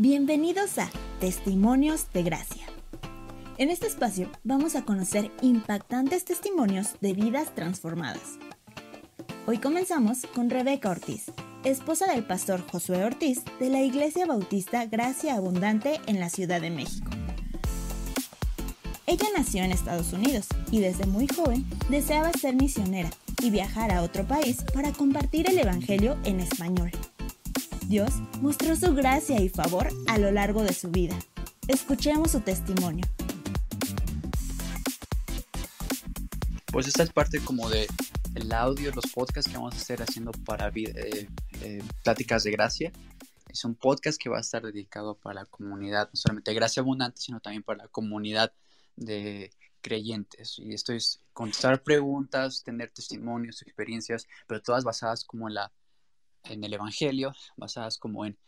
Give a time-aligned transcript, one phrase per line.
[0.00, 0.88] Bienvenidos a
[1.18, 2.64] Testimonios de Gracia.
[3.56, 8.38] En este espacio vamos a conocer impactantes testimonios de vidas transformadas.
[9.48, 11.32] Hoy comenzamos con Rebeca Ortiz,
[11.64, 16.70] esposa del pastor Josué Ortiz de la Iglesia Bautista Gracia Abundante en la Ciudad de
[16.70, 17.10] México.
[19.04, 23.10] Ella nació en Estados Unidos y desde muy joven deseaba ser misionera
[23.42, 26.92] y viajar a otro país para compartir el Evangelio en español.
[27.88, 31.18] Dios mostró su gracia y favor a lo largo de su vida.
[31.68, 33.06] Escuchemos su testimonio.
[36.70, 37.86] Pues esta es parte como de
[38.34, 41.28] el audio, los podcasts que vamos a hacer haciendo para eh,
[41.62, 42.92] eh, pláticas de gracia.
[43.48, 47.22] Es un podcast que va a estar dedicado para la comunidad, no solamente gracia abundante,
[47.22, 48.52] sino también para la comunidad
[48.96, 50.58] de creyentes.
[50.58, 55.72] Y esto es contestar preguntas, tener testimonios, experiencias, pero todas basadas como en la
[56.44, 58.38] en el Evangelio, basadas como en,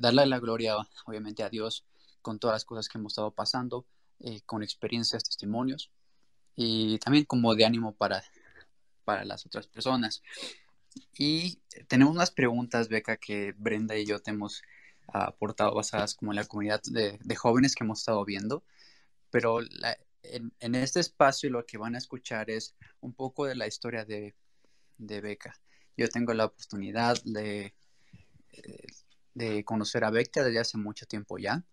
[0.00, 0.76] darle la gloria,
[1.06, 1.84] obviamente, a Dios
[2.22, 3.86] con todas las cosas que hemos estado pasando,
[4.20, 5.90] eh, con experiencias, testimonios
[6.56, 8.22] y también como de ánimo para,
[9.04, 10.22] para las otras personas.
[11.16, 14.62] Y tenemos unas preguntas, Beca, que Brenda y yo te hemos
[15.06, 18.64] aportado basadas como en la comunidad de, jóvenes que hemos estado viendo,
[19.30, 19.60] pero
[20.22, 24.04] en, en, este espacio lo que van a escuchar es un poco de la historia
[24.04, 24.34] de,
[24.98, 25.54] de Beca.
[25.98, 27.74] Yo tengo la oportunidad de,
[28.52, 28.86] eh,
[29.34, 31.64] de conocer a Beca desde hace mucho tiempo ya,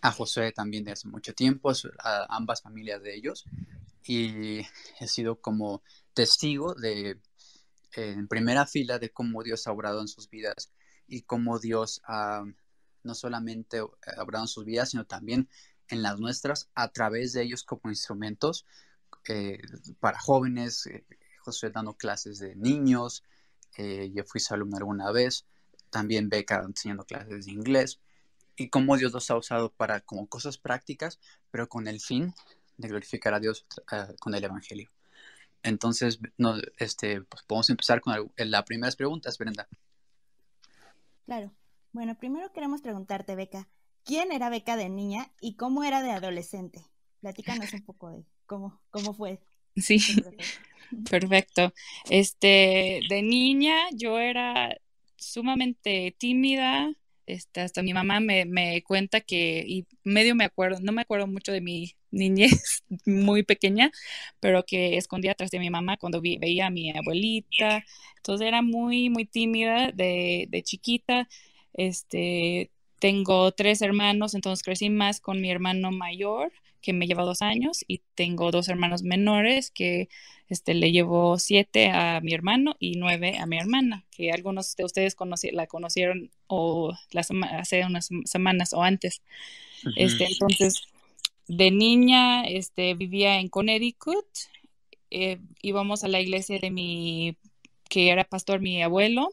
[0.00, 3.44] a José también desde hace mucho tiempo, a ambas familias de ellos,
[4.06, 4.60] y
[5.00, 5.82] he sido como
[6.14, 7.20] testigo de,
[7.92, 10.72] en primera fila de cómo Dios ha obrado en sus vidas
[11.06, 12.44] y cómo Dios ha
[13.02, 15.50] no solamente obrado en sus vidas, sino también
[15.88, 18.64] en las nuestras a través de ellos como instrumentos
[19.28, 19.60] eh,
[20.00, 21.04] para jóvenes, eh,
[21.44, 23.22] José dando clases de niños,
[23.76, 25.46] eh, yo fui su alumno alguna vez,
[25.90, 28.00] también Beca enseñando clases de inglés,
[28.56, 31.18] y cómo Dios los ha usado para como cosas prácticas,
[31.50, 32.34] pero con el fin
[32.78, 34.90] de glorificar a Dios eh, con el Evangelio.
[35.62, 36.20] Entonces,
[36.78, 39.66] este, pues podemos empezar con las primeras preguntas, Brenda.
[41.24, 41.52] Claro.
[41.92, 43.68] Bueno, primero queremos preguntarte, Beca,
[44.04, 46.84] ¿quién era Beca de niña y cómo era de adolescente?
[47.20, 49.40] Platícanos un poco de cómo, cómo fue.
[49.76, 49.98] Sí,
[51.10, 51.72] perfecto.
[52.10, 54.76] Este, de niña yo era
[55.16, 56.92] sumamente tímida,
[57.26, 61.26] este, hasta mi mamá me, me, cuenta que, y medio me acuerdo, no me acuerdo
[61.26, 63.90] mucho de mi niñez muy pequeña,
[64.40, 67.84] pero que escondía atrás de mi mamá cuando veía a mi abuelita.
[68.16, 71.28] Entonces era muy, muy tímida de, de chiquita.
[71.72, 72.70] Este,
[73.00, 76.52] tengo tres hermanos, entonces crecí más con mi hermano mayor
[76.84, 80.10] que me lleva dos años y tengo dos hermanos menores que
[80.50, 84.84] este, le llevo siete a mi hermano y nueve a mi hermana, que algunos de
[84.84, 85.16] ustedes
[85.52, 89.22] la conocieron o hace unas semanas o antes.
[89.96, 90.82] este, entonces,
[91.48, 94.26] de niña este, vivía en Connecticut,
[95.10, 97.38] eh, íbamos a la iglesia de mi,
[97.88, 99.30] que era pastor mi abuelo,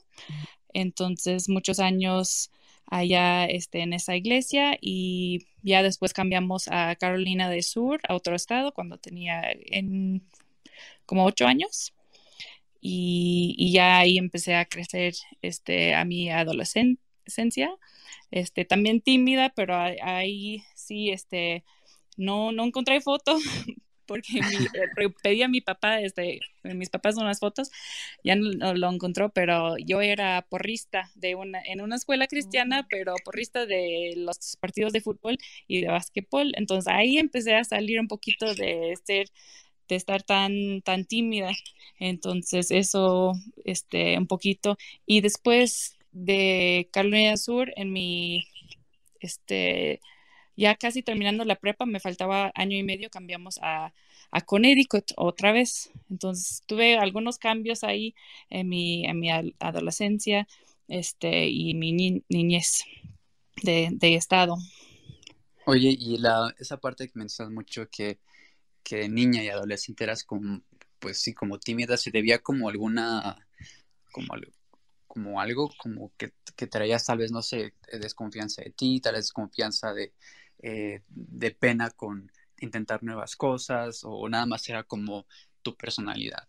[0.73, 2.50] entonces muchos años
[2.85, 8.35] allá este, en esa iglesia y ya después cambiamos a Carolina del Sur, a otro
[8.35, 10.23] estado, cuando tenía en
[11.05, 11.94] como ocho años.
[12.81, 17.72] Y, ya ahí empecé a crecer este, a mi adolescencia,
[18.31, 21.63] este, también tímida, pero ahí sí, este,
[22.17, 23.38] no, no encontré foto
[24.06, 27.72] porque eh, pedí a mi papá, este, mis papás unas fotos,
[28.23, 32.88] ya no, lo encontró, pero yo era porrista de una, en una escuela cristiana, oh.
[32.90, 36.51] pero porrista de los partidos de fútbol y de básquetbol.
[36.56, 39.28] Entonces ahí empecé a salir un poquito de ser
[39.91, 41.51] de estar tan, tan tímida.
[42.00, 43.34] Entonces, eso,
[43.66, 44.78] este, un poquito.
[45.06, 48.47] Y después de Carolina Sur, en mi,
[49.19, 50.01] este,
[50.56, 53.94] ya casi terminando la prepa, me faltaba año y medio, cambiamos a,
[54.31, 55.91] a Connecticut otra vez.
[56.09, 58.16] Entonces tuve algunos cambios ahí
[58.50, 59.29] en mi, en mi
[59.59, 60.47] adolescencia
[60.88, 62.84] este, y mi niñez
[63.64, 64.58] de, de, estado.
[65.66, 68.20] Oye, y la, esa parte que mencionas mucho que,
[68.84, 70.61] que niña y adolescente eras como,
[70.99, 73.47] pues sí, como tímida, se debía como alguna,
[74.11, 74.34] como,
[75.08, 79.25] como algo como que, que traías tal vez, no sé, desconfianza de ti, tal vez
[79.25, 80.14] desconfianza de,
[80.61, 85.25] eh, de pena con intentar nuevas cosas o nada más era como
[85.61, 86.47] tu personalidad?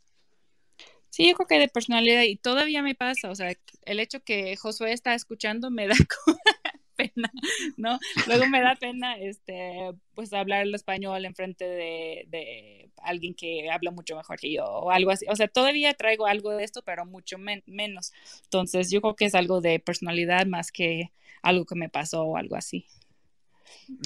[1.13, 4.57] Sí, yo creo que de personalidad y todavía me pasa, o sea, el hecho que
[4.57, 5.95] Josué está escuchando me da
[6.97, 7.31] pena,
[7.77, 7.99] ¿no?
[8.27, 13.71] Luego me da pena, este, pues hablar el español en frente de, de, alguien que
[13.71, 15.27] habla mucho mejor que yo o algo así.
[15.29, 18.13] O sea, todavía traigo algo de esto, pero mucho menos.
[18.45, 21.13] Entonces, yo creo que es algo de personalidad más que
[21.43, 22.87] algo que me pasó o algo así.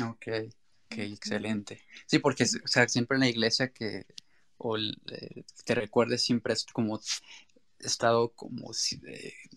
[0.02, 0.26] Ok,
[0.86, 1.82] ok, excelente.
[2.06, 4.06] Sí, porque o sea, siempre en la iglesia que
[4.58, 4.76] o
[5.64, 7.00] te recuerdes siempre es como
[7.78, 9.00] estado como si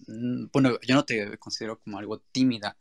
[0.08, 2.78] mm, bueno, yo no te considero como algo tímida,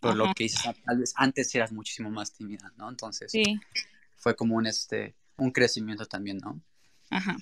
[0.00, 2.88] pero lo que dices, tal vez antes eras muchísimo más tímida, ¿no?
[2.88, 3.60] Entonces, sí.
[4.16, 6.60] fue como un este un crecimiento también, ¿no?
[7.10, 7.36] Ajá.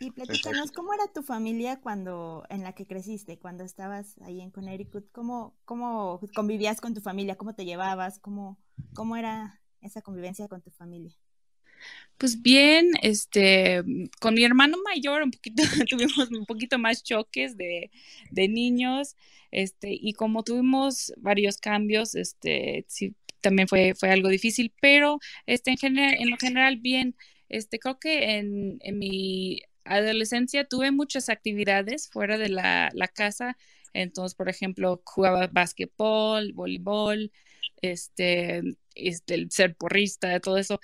[0.00, 4.50] Y platícanos, ¿cómo era tu familia cuando, en la que creciste, cuando estabas ahí en
[4.50, 5.10] Connecticut?
[5.12, 7.36] ¿Cómo, cómo convivías con tu familia?
[7.36, 8.18] ¿Cómo te llevabas?
[8.18, 8.58] ¿Cómo,
[8.94, 11.14] cómo era esa convivencia con tu familia?
[12.18, 13.82] Pues bien, este,
[14.20, 17.90] con mi hermano mayor un poquito, tuvimos un poquito más choques de,
[18.30, 19.16] de, niños,
[19.50, 25.72] este, y como tuvimos varios cambios, este, sí, también fue, fue algo difícil, pero este,
[25.72, 27.16] en, general, en lo general bien,
[27.48, 33.56] este, creo que en, en mi adolescencia tuve muchas actividades fuera de la, casa,
[33.92, 37.32] entonces, por ejemplo, jugaba básquetbol, voleibol,
[37.82, 38.62] este,
[38.94, 40.80] este, el ser porrista, todo eso.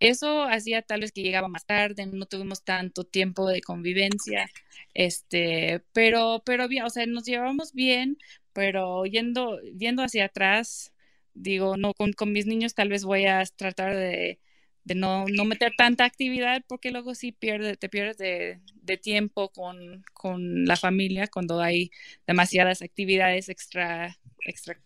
[0.00, 4.48] Eso hacía tal vez que llegaba más tarde, no tuvimos tanto tiempo de convivencia,
[4.94, 8.18] este, pero, pero bien, o sea, nos llevamos bien,
[8.52, 10.92] pero yendo, yendo hacia atrás,
[11.34, 14.40] digo, no, con mis niños tal vez voy a tratar de,
[14.84, 19.50] de no, no, meter tanta actividad porque luego sí pierde, te pierdes de, de tiempo
[19.50, 21.90] con, con, la familia cuando hay
[22.26, 24.80] demasiadas actividades extra, extra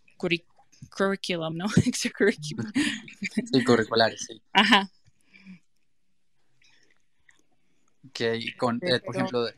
[0.97, 1.67] curriculum, ¿no?
[1.87, 2.71] Extracurriculum.
[3.53, 4.43] Sí, curriculares, sí.
[4.53, 4.91] Ajá.
[8.13, 9.49] Que con, eh, por ejemplo,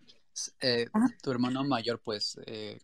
[0.60, 0.86] eh,
[1.22, 2.78] tu hermano mayor, pues, eh,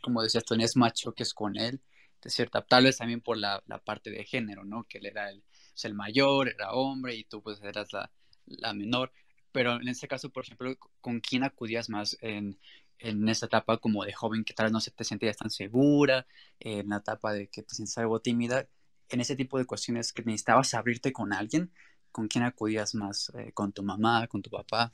[0.00, 1.80] como decías, tenías más choques con él,
[2.22, 4.84] de cierta, tal vez también por la, la parte de género, ¿no?
[4.84, 5.42] Que él era el,
[5.84, 8.10] el mayor, era hombre y tú pues eras la,
[8.46, 9.12] la menor.
[9.52, 12.58] Pero en este caso, por ejemplo, ¿con quién acudías más en,
[12.98, 16.26] en esta etapa como de joven que tal vez no se te sentías tan segura,
[16.60, 18.66] en la etapa de que te sientes algo tímida,
[19.08, 21.70] en ese tipo de cuestiones que necesitabas abrirte con alguien,
[22.12, 23.30] ¿con quién acudías más?
[23.34, 24.90] Eh, ¿Con tu mamá, con tu papá?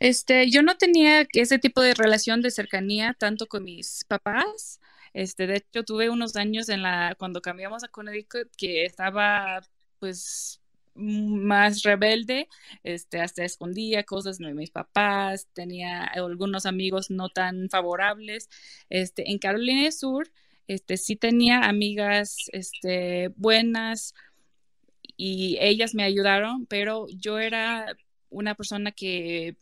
[0.00, 4.80] Este, yo no tenía ese tipo de relación de cercanía tanto con mis papás.
[5.12, 9.60] Este, de hecho, tuve unos años en la, cuando cambiamos a Connecticut, que estaba,
[9.98, 10.60] pues,
[10.94, 12.48] más rebelde,
[12.82, 18.48] este, hasta escondía cosas de mis papás, tenía algunos amigos no tan favorables.
[18.90, 20.30] Este, en Carolina del Sur,
[20.66, 24.14] este, sí tenía amigas, este, buenas
[25.16, 27.86] y ellas me ayudaron, pero yo era
[28.30, 29.56] una persona que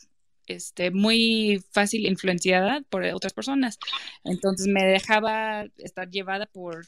[0.47, 3.79] este, muy fácil influenciada por otras personas.
[4.25, 6.87] Entonces me dejaba estar llevada por,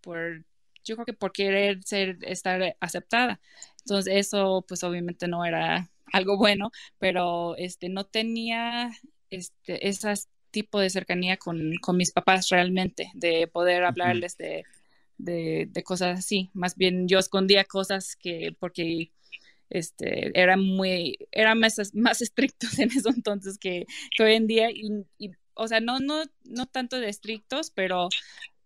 [0.00, 0.44] por
[0.84, 3.40] yo creo que por querer ser, estar aceptada.
[3.80, 8.90] Entonces eso pues obviamente no era algo bueno, pero este, no tenía
[9.30, 10.14] este, ese
[10.50, 14.64] tipo de cercanía con, con mis papás realmente, de poder hablarles de,
[15.18, 16.50] de, de, cosas así.
[16.52, 19.12] Más bien yo escondía cosas que porque
[19.70, 23.86] este, eran muy, eran más, más estrictos en eso entonces que,
[24.18, 25.06] hoy en día, y,
[25.54, 28.08] o sea, no, no, no tanto de estrictos, pero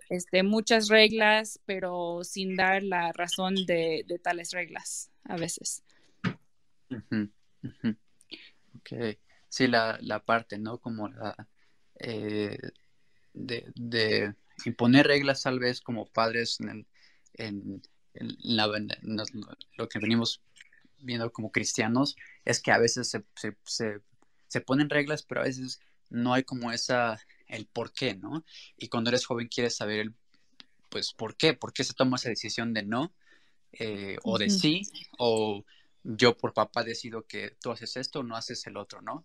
[0.08, 5.82] este, muchas reglas, pero sin dar la razón de, tales reglas a veces.
[8.76, 9.18] Ok,
[9.48, 10.78] sí, la, la, parte, ¿no?
[10.78, 11.48] Como la
[12.00, 12.58] eh,
[13.32, 14.34] de, de,
[14.64, 16.86] imponer reglas tal vez como padres en,
[17.34, 17.82] en,
[18.14, 18.88] en, la, en,
[19.76, 20.42] lo que venimos
[20.98, 24.00] viendo como cristianos es que a veces se, se,
[24.48, 28.44] se, ponen reglas, pero a veces no hay como esa, el por qué, ¿no?
[28.76, 30.14] Y cuando eres joven quieres saber el,
[30.90, 33.12] pues, por qué, por qué se toma esa decisión de no,
[33.72, 34.82] eh, o de sí,
[35.18, 35.64] o
[36.04, 39.24] yo por papá decido que tú haces esto, no haces el otro, ¿no?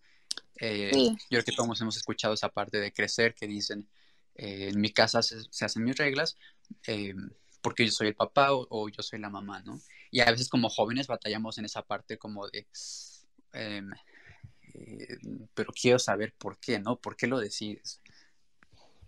[0.59, 3.87] Eh, yo creo que todos hemos escuchado esa parte de crecer que dicen,
[4.35, 6.37] eh, en mi casa se, hacen mis reglas,
[7.61, 9.79] porque yo soy el papá o, yo soy la mamá, ¿no?
[10.11, 12.67] Y a veces como jóvenes batallamos en esa parte como de,
[13.53, 13.89] em,
[14.73, 15.17] eh,
[15.53, 16.99] pero quiero saber por qué, ¿no?
[16.99, 18.01] ¿Por qué lo decides?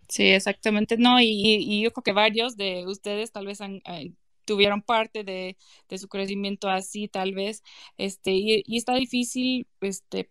[0.08, 4.81] Sí, exactamente, no, y, yo creo que varios de ustedes tal vez han, eh, tuvieron
[4.81, 7.63] parte de, de, su crecimiento así, tal vez,
[7.98, 10.29] este, y, y está difícil, este,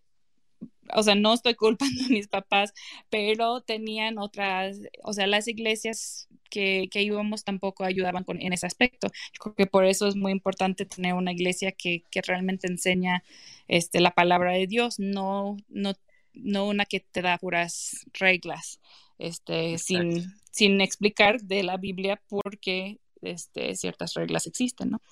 [0.94, 2.72] o sea, no estoy culpando a mis papás,
[3.08, 8.66] pero tenían otras, o sea, las iglesias que, que íbamos tampoco ayudaban con, en ese
[8.66, 9.08] aspecto.
[9.38, 13.22] creo que por eso es muy importante tener una iglesia que, que realmente enseña
[13.68, 15.92] este, la palabra de Dios, no, no,
[16.34, 18.80] no una que te da puras reglas,
[19.18, 25.02] este, sin, sin explicar de la Biblia por qué este, ciertas reglas existen, ¿no?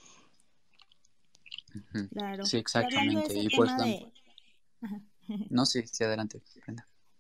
[2.13, 2.45] Claro.
[2.45, 3.39] Sí, exactamente.
[3.39, 3.71] Y pues,
[5.51, 6.43] no, sí, sí, adelante.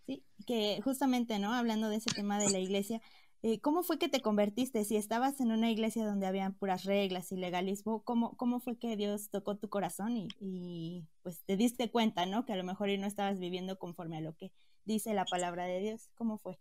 [0.06, 1.52] Sí, que justamente, ¿no?
[1.52, 3.00] Hablando de ese tema de la iglesia,
[3.42, 4.84] eh, ¿cómo fue que te convertiste?
[4.84, 8.96] Si estabas en una iglesia donde habían puras reglas y legalismo, ¿cómo, cómo fue que
[8.96, 12.44] Dios tocó tu corazón y, y, pues te diste cuenta, ¿no?
[12.44, 14.50] Que a lo mejor no estabas viviendo conforme a lo que
[14.84, 16.10] dice la palabra de Dios.
[16.16, 16.58] ¿Cómo fue?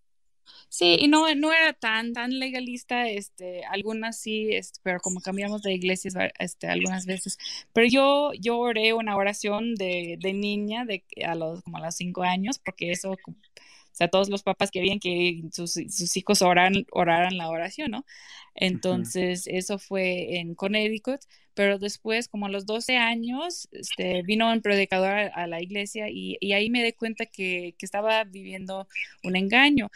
[0.69, 5.61] Sí, y no, no era tan, tan legalista, este, algunas sí, este, pero como cambiamos
[5.61, 7.37] de iglesias este, algunas veces.
[7.73, 11.95] Pero yo, yo oré una oración de, de niña de, a los, como a los
[11.95, 13.17] cinco años, porque eso, o
[13.91, 18.05] sea, todos los papás querían que sus, sus hijos oraran, oraran la oración, ¿no?
[18.55, 21.21] Entonces, eso fue en Connecticut,
[21.53, 26.09] pero después, como a los 12 años, este, vino un predicador a, a la iglesia
[26.09, 28.87] y, y, ahí me di cuenta que, que estaba viviendo
[29.23, 29.89] un engaño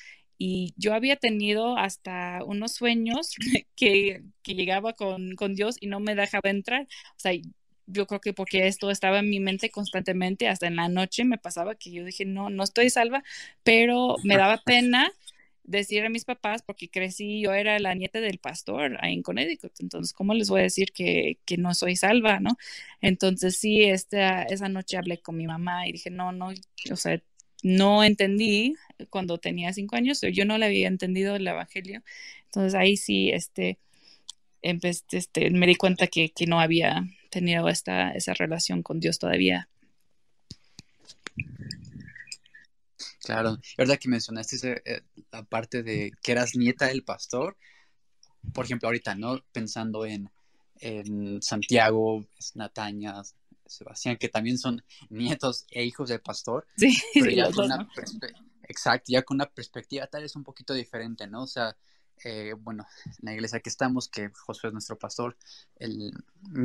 [0.44, 3.36] y yo había tenido hasta unos sueños
[3.76, 6.88] que, que llegaba con, con, Dios y no me dejaba entrar.
[7.12, 7.34] O sea,
[7.86, 11.38] yo creo que porque esto estaba en mi mente constantemente, hasta en la noche me
[11.38, 13.24] pasaba que yo dije, no, no estoy salva,
[13.62, 15.12] pero me daba pena
[15.64, 19.74] decir a mis papás porque crecí, yo era la nieta del pastor ahí en Connecticut,
[19.80, 22.58] entonces, ¿cómo les voy a decir que, que no soy salva, no?
[23.00, 26.50] Entonces, sí, esta, esa noche hablé con mi mamá y dije, no, no,
[26.92, 27.22] o sea,
[27.64, 28.76] no entendí
[29.10, 32.04] cuando tenía cinco años, yo no le había entendido el Evangelio.
[32.46, 33.78] Entonces ahí sí, este,
[34.62, 39.70] este, me di cuenta que, que, no había tenido esta, esa relación con Dios todavía.
[43.24, 45.02] Claro, verdad que mencionaste eh,
[45.32, 47.56] la parte de que eras nieta del pastor.
[48.54, 49.44] Por ejemplo, ahorita, ¿no?
[49.52, 50.30] Pensando en,
[50.80, 52.26] en Santiago,
[52.56, 53.22] Nataña,
[53.72, 56.68] Sebastián, que también son nietos e hijos del pastor.
[56.78, 57.90] Sí, pero sí, ya con una
[58.64, 61.44] Exacto, ya con una perspectiva tal vez un poquito diferente, ¿no?
[61.44, 61.76] O sea,
[62.24, 65.36] eh, bueno, en la iglesia que estamos, que Josué es nuestro pastor,
[65.76, 66.12] él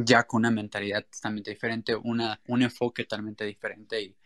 [0.04, 4.16] ya con una mentalidad totalmente diferente, una, un enfoque totalmente diferente y,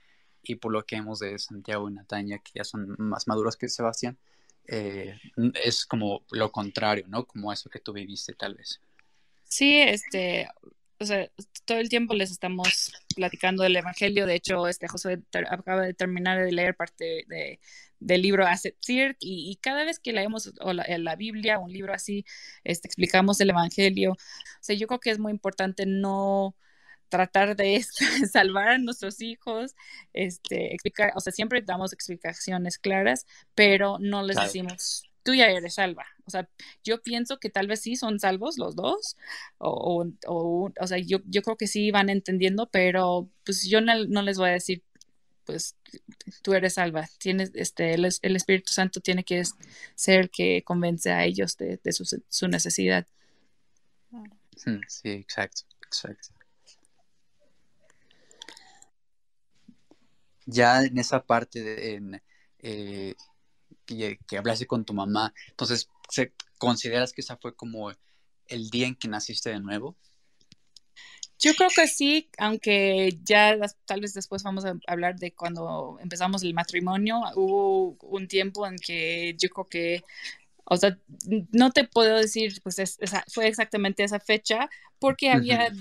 [0.43, 3.69] y por lo que hemos de Santiago y Nataña, que ya son más maduros que
[3.69, 4.19] Sebastián,
[4.67, 5.19] eh,
[5.65, 7.27] es como lo contrario, ¿no?
[7.27, 8.81] Como eso que tú viviste tal vez.
[9.45, 10.49] Sí, este,
[11.01, 11.31] o sea,
[11.65, 14.27] todo el tiempo les estamos platicando del Evangelio.
[14.27, 17.61] De hecho, este José acaba de terminar de leer parte de,
[18.01, 21.95] del libro Asetzir y, y cada vez que leemos o la, la Biblia, un libro
[21.95, 22.25] así,
[22.65, 24.13] este, explicamos el Evangelio.
[24.13, 24.17] O
[24.61, 26.57] sea, yo creo que es muy importante no
[27.09, 27.85] tratar de
[28.33, 29.75] salvar a nuestros hijos,
[30.13, 34.41] este, explicar, o sea, siempre damos explicaciones claras, pero no les Claro.
[34.41, 36.07] decimos, tú ya eres salva.
[36.27, 36.49] O sea,
[36.85, 39.17] yo pienso que tal vez sí son salvos los dos,
[39.59, 43.81] o, o, o, o sea, yo, yo creo que sí van entendiendo, pero pues yo
[43.81, 44.83] no, no les voy a decir,
[45.45, 45.77] pues
[46.43, 49.43] tú eres salva, tienes, este, el, el Espíritu Santo tiene que
[49.95, 53.07] ser el que convence a ellos de, de su, su necesidad.
[54.67, 56.29] Mm, Sí, exacto, exacto.
[60.47, 62.23] Ya en esa parte de, en,
[62.59, 63.15] eh,
[63.97, 67.91] que, que hablaste con tu mamá, entonces, ¿se- ¿consideras que esa fue como
[68.49, 69.97] el día en que naciste de nuevo?
[71.39, 73.57] Yo creo que sí, aunque ya
[73.87, 78.77] tal vez después vamos a hablar de cuando empezamos el matrimonio, hubo un tiempo en
[78.77, 80.03] que yo creo que,
[80.65, 80.99] o sea,
[81.53, 84.69] no te puedo decir, pues es- esa- fue exactamente esa fecha,
[84.99, 85.73] porque había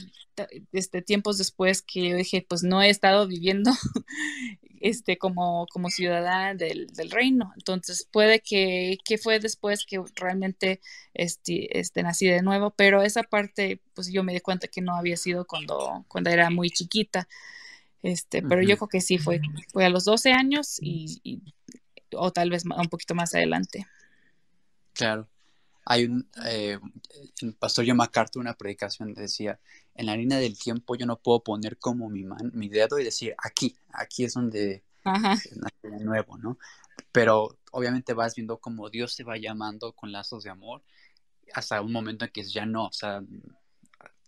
[0.72, 3.72] este, tiempos después que yo dije, pues no he estado viviendo
[4.82, 7.52] este, como, como ciudadana del, del reino.
[7.56, 10.82] Entonces puede que, que fue después que realmente
[11.14, 14.96] este, este, nací de nuevo, pero esa parte, pues yo me di cuenta que no
[14.96, 17.28] había sido cuando, cuando era muy chiquita.
[18.02, 19.42] Este, pero yo creo que sí fue,
[19.74, 21.42] fue a los 12 años y, y-
[22.12, 23.86] o tal vez un poquito más adelante.
[24.94, 25.28] Claro.
[25.86, 26.78] Hay un, eh,
[27.42, 29.60] el pastor John MacArthur, una predicación, decía,
[30.00, 33.04] en la línea del tiempo yo no puedo poner como mi, man, mi dedo y
[33.04, 36.58] decir, aquí, aquí es donde Ajá, nací de nuevo, ¿no?
[37.12, 40.84] Pero obviamente vas viendo cómo Dios te va llamando con lazos de amor
[41.54, 43.22] hasta un momento en que ya no, o sea,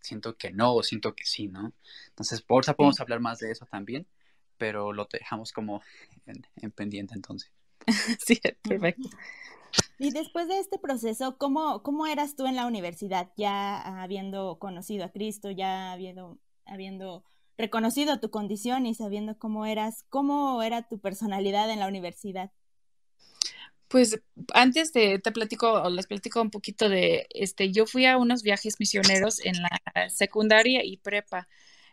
[0.01, 1.73] siento que no o siento que sí, ¿no?
[2.09, 4.07] Entonces, por eso podemos sí, hablar más de eso también,
[4.57, 5.81] pero lo dejamos como
[6.25, 7.51] en, en pendiente entonces.
[8.25, 9.09] sí, perfecto.
[9.99, 13.31] Y después de este proceso, ¿cómo, ¿cómo eras tú en la universidad?
[13.37, 17.23] Ya habiendo conocido a Cristo, ya habiendo, habiendo
[17.57, 22.51] reconocido tu condición y sabiendo cómo eras, ¿cómo era tu personalidad en la universidad?
[23.87, 24.21] Pues
[24.53, 28.41] antes de te platico o les platico un poquito de este, yo fui a unos
[28.41, 31.47] viajes misioneros en la secundaria y prepa.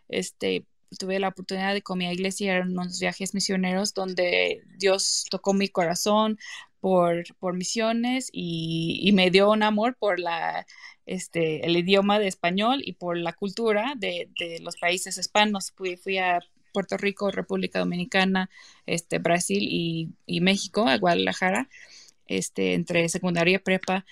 [0.07, 0.65] Este,
[0.97, 5.67] tuve la oportunidad de con mi iglesia a unos viajes misioneros donde Dios tocó mi
[5.69, 6.37] corazón
[6.79, 10.65] por, por misiones y, y me dio un amor por la,
[11.05, 15.71] este, el idioma de español y por la cultura de, de los países hispanos.
[15.71, 16.39] Fui, fui a
[16.73, 18.49] Puerto Rico, República Dominicana,
[18.85, 21.69] este, Brasil y, y México, a Guadalajara,
[22.27, 24.05] este, entre secundaria y prepa.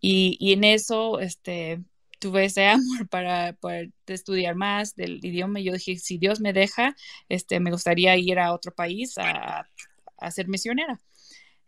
[0.00, 1.80] Y, y en eso, este,
[2.24, 5.60] tuve ese amor para poder estudiar más del idioma.
[5.60, 6.96] Yo dije, si Dios me deja,
[7.28, 9.68] este, me gustaría ir a otro país a,
[10.16, 11.00] a ser misionera.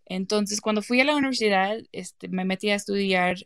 [0.07, 3.37] Entonces, cuando fui a la universidad, este, me metí a estudiar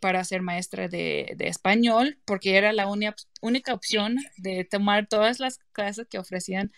[0.00, 5.58] para ser maestra de, de español, porque era la única opción de tomar todas las
[5.72, 6.72] clases que ofrecían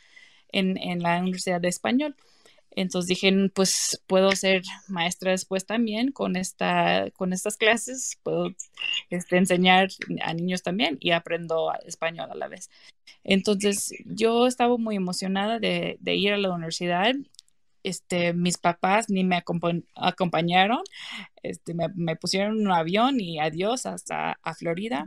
[0.53, 2.15] en, en la Universidad de Español.
[2.81, 8.51] Entonces dije, pues puedo ser maestra después también con, esta, con estas clases, puedo
[9.11, 9.89] este, enseñar
[10.23, 12.71] a niños también y aprendo español a la vez.
[13.25, 17.15] Entonces yo estaba muy emocionada de, ir a la universidad
[17.83, 19.43] este, mis papás ni me
[19.97, 20.83] acompañaron,
[21.43, 25.07] este, me, pusieron un avión y adiós hasta a Florida.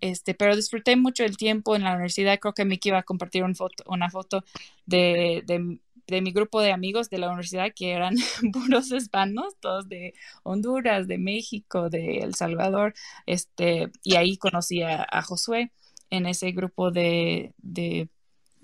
[0.00, 2.38] Este, pero disfruté mucho el tiempo en la universidad.
[2.38, 4.44] Creo que Miki iba a compartir una foto
[4.86, 8.14] de, de, mi grupo de amigos de la universidad que eran
[8.52, 12.94] puros hispanos, todos de Honduras, de México, de El Salvador.
[13.26, 15.72] Este, y ahí conocí a, a Josué
[16.10, 18.08] en ese grupo de, de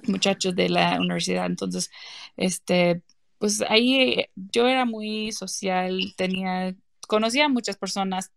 [0.08, 1.46] muchachos de la universidad.
[1.46, 1.90] Entonces,
[2.36, 3.02] este,
[3.38, 6.74] pues ahí yo era muy social, tenía,
[7.08, 8.32] conocía a muchas personas,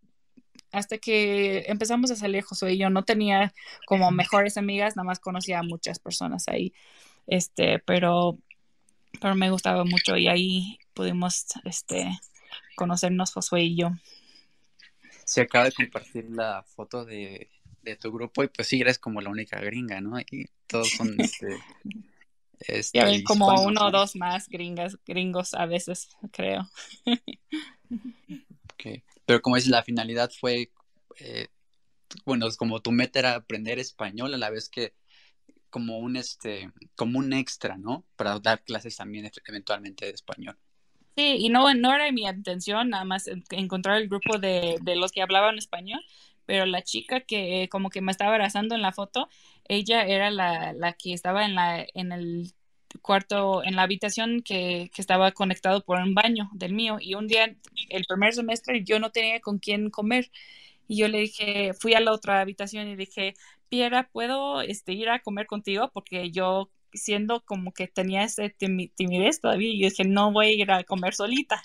[0.72, 3.54] hasta que empezamos a salir Josué y yo no tenía
[3.86, 6.74] como mejores amigas, nada más conocía a muchas personas ahí,
[7.28, 8.40] este, pero,
[9.20, 12.10] pero me gustaba mucho y ahí pudimos, este,
[12.76, 13.92] conocernos Josué y yo.
[15.26, 17.50] Se acaba de compartir la foto de,
[17.82, 20.20] de tu grupo y pues sí, eres como la única gringa, ¿no?
[20.20, 21.58] Y todos son, este,
[22.60, 26.70] este, ya ven como uno o dos más gringas, gringos a veces, creo.
[28.74, 29.04] okay.
[29.26, 30.72] Pero como es la finalidad fue,
[31.20, 31.48] eh,
[32.26, 34.94] bueno, como tu meta era aprender español a la vez que
[35.76, 38.06] como un, este, como un extra, ¿no?
[38.16, 40.58] Para dar clases también eventualmente de español.
[41.18, 45.12] Sí, y no, no era mi intención nada más encontrar el grupo de, de los
[45.12, 46.00] que hablaban español,
[46.46, 49.28] pero la chica que como que me estaba abrazando en la foto,
[49.68, 52.54] ella era la, la que estaba en, la, en el
[53.02, 57.00] cuarto, en la habitación que, que, estaba conectado por un baño del mío.
[57.02, 57.54] Y un día,
[57.90, 60.32] el primer semestre, yo no tenía con quién comer.
[60.88, 63.34] Y yo le dije, fui a la otra habitación y dije,
[63.70, 65.92] Piera, ¿puedo este, ir a comer contigo?
[65.94, 70.72] Porque yo, siendo como que tenía ese timidez todavía, yo dije, no voy a ir
[70.72, 71.62] a comer solita.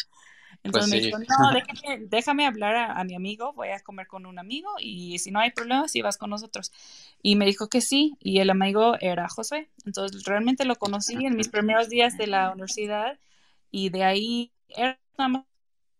[0.62, 1.24] Pues Entonces me dijo, no,
[2.10, 5.52] déjame, hablar a, mi amigo, voy a comer con un amigo y si no hay
[5.52, 6.72] problema, si vas con nosotros.
[7.22, 9.70] Y me dijo que sí, y el amigo era José.
[9.86, 13.18] Entonces realmente lo conocí en mis primeros días de la universidad
[13.70, 14.98] y de ahí era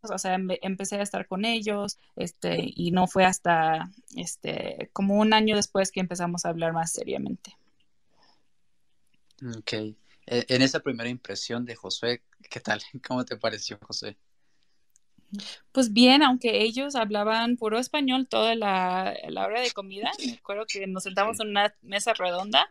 [0.03, 5.33] o sea, empecé a estar con ellos, este, y no fue hasta, este, como un
[5.33, 7.57] año después que empezamos a hablar más seriamente.
[9.59, 9.73] Ok.
[9.73, 12.81] E, en esa primera impresión de José, ¿qué tal?
[13.07, 14.17] ¿Cómo te pareció José?
[15.71, 20.87] Pues bien, aunque ellos hablaban puro español toda la, hora de comida, me acuerdo que
[20.89, 22.69] nos sentamos en una mesa redonda,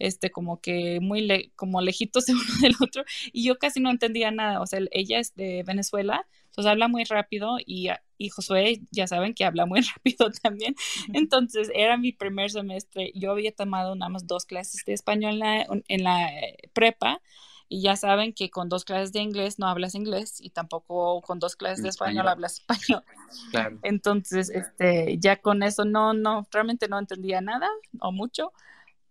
[0.00, 4.30] este, como que muy como lejitos de uno del otro, y yo casi no entendía
[4.32, 4.60] nada.
[4.60, 6.26] O sea, ella es de Venezuela,
[6.60, 10.74] entonces habla muy rápido y, y Josué ya saben que habla muy rápido también.
[11.14, 15.38] Entonces era mi primer semestre, yo había tomado nada más dos clases de español en
[15.38, 17.20] la, en la eh, prepa
[17.68, 21.38] y ya saben que con dos clases de inglés no hablas inglés y tampoco con
[21.38, 23.04] dos clases de español, hablas español.
[23.52, 23.78] Claro.
[23.82, 27.68] Entonces, este, ya con eso no, no, realmente no entendía nada
[28.00, 28.52] o mucho.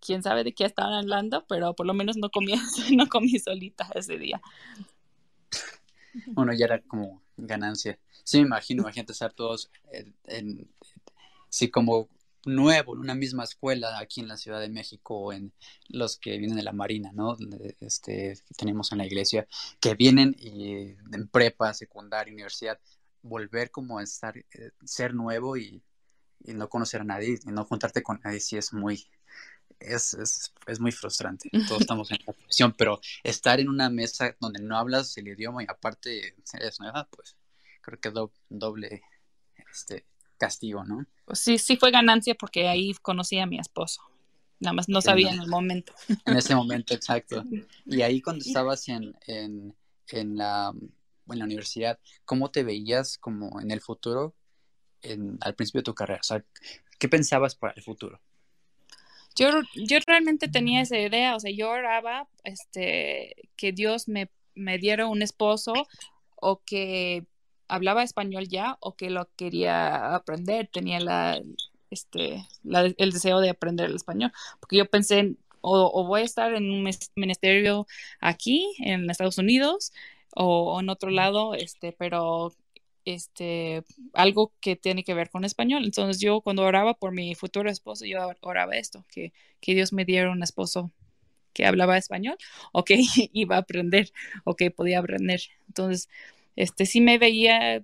[0.02, 2.54] Quién sabe de qué estaban hablando, pero por lo menos no comí,
[2.96, 4.42] no comí solita ese día.
[6.28, 8.00] Bueno, ya era como ganancia.
[8.24, 10.70] Sí, me imagino, imagínate estar todos en, en
[11.50, 12.10] sí, como
[12.46, 15.54] nuevo en una misma escuela aquí en la Ciudad de México en
[15.90, 17.38] los que vienen de la Marina, ¿no?
[17.80, 19.48] Este, que tenemos en la iglesia,
[19.80, 22.80] que vienen y en prepa, secundaria, universidad,
[23.22, 25.84] volver como a estar, eh, ser nuevo y,
[26.46, 29.06] no conocer a nadie y no juntarte con nadie sí es muy,
[29.80, 31.50] es, es, es, muy frustrante.
[31.68, 35.68] Todos estamos en confusión, pero estar en una mesa donde no hablas el idioma y
[35.70, 37.36] aparte eres nueva, pues
[37.82, 38.14] creo que es
[38.50, 39.02] doble,
[39.72, 40.06] este,
[40.38, 41.06] castigo, ¿no?
[41.26, 44.02] Pues sí, sí fue ganancia porque ahí conocí a mi esposo.
[44.60, 45.94] Nada más no sabía en el momento.
[46.26, 47.44] En ese momento, exacto.
[47.86, 49.76] Y ahí cuando estabas en, en,
[50.10, 50.74] en, la,
[51.30, 54.36] en la universidad, ¿cómo te veías como en el futuro,
[55.02, 56.20] en, al principio de tu carrera?
[56.20, 56.44] O sea,
[56.98, 58.20] ¿qué pensabas para el futuro?
[59.36, 64.78] Yo, yo realmente tenía esa idea, o sea, yo oraba este, que Dios me, me
[64.78, 65.74] diera un esposo
[66.36, 67.26] o que
[67.68, 71.42] hablaba español ya o que lo quería aprender, tenía la,
[71.90, 72.46] este,
[72.98, 76.90] el deseo de aprender el español, porque yo pensé o, voy a estar en un
[77.16, 77.88] ministerio
[78.20, 79.92] aquí en Estados Unidos
[80.36, 82.54] o, en otro lado, este, pero
[83.14, 85.84] este, algo que tiene que ver con español.
[85.86, 90.06] Entonces yo cuando oraba por mi futuro esposo, yo oraba esto, que, que Dios me
[90.06, 90.92] diera un esposo
[91.54, 92.38] que hablaba español
[92.72, 93.00] o que
[93.34, 94.12] iba a aprender
[94.44, 95.42] o que podía aprender.
[95.68, 96.10] Entonces,
[96.56, 97.84] este, sí me veía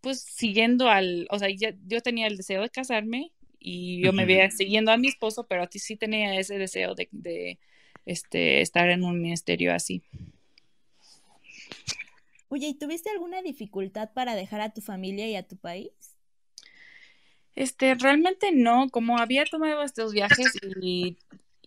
[0.00, 4.50] pues siguiendo al, o sea, yo tenía el deseo de casarme y yo me veía
[4.50, 7.58] siguiendo a mi esposo, pero a ti sí tenía ese deseo de, de
[8.06, 10.02] este, estar en un ministerio así.
[12.50, 15.92] Oye, ¿y tuviste alguna dificultad para dejar a tu familia y a tu país?
[17.54, 20.52] Este, realmente no, como había tomado estos viajes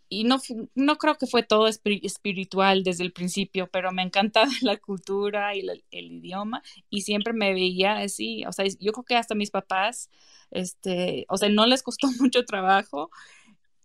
[0.10, 0.39] y no,
[0.76, 5.65] no creo que fue todo espiritual desde el principio, pero me encantaba la cultura y
[5.91, 10.10] el idioma y siempre me veía así, o sea, yo creo que hasta mis papás,
[10.52, 13.10] este, o sea, no les costó mucho trabajo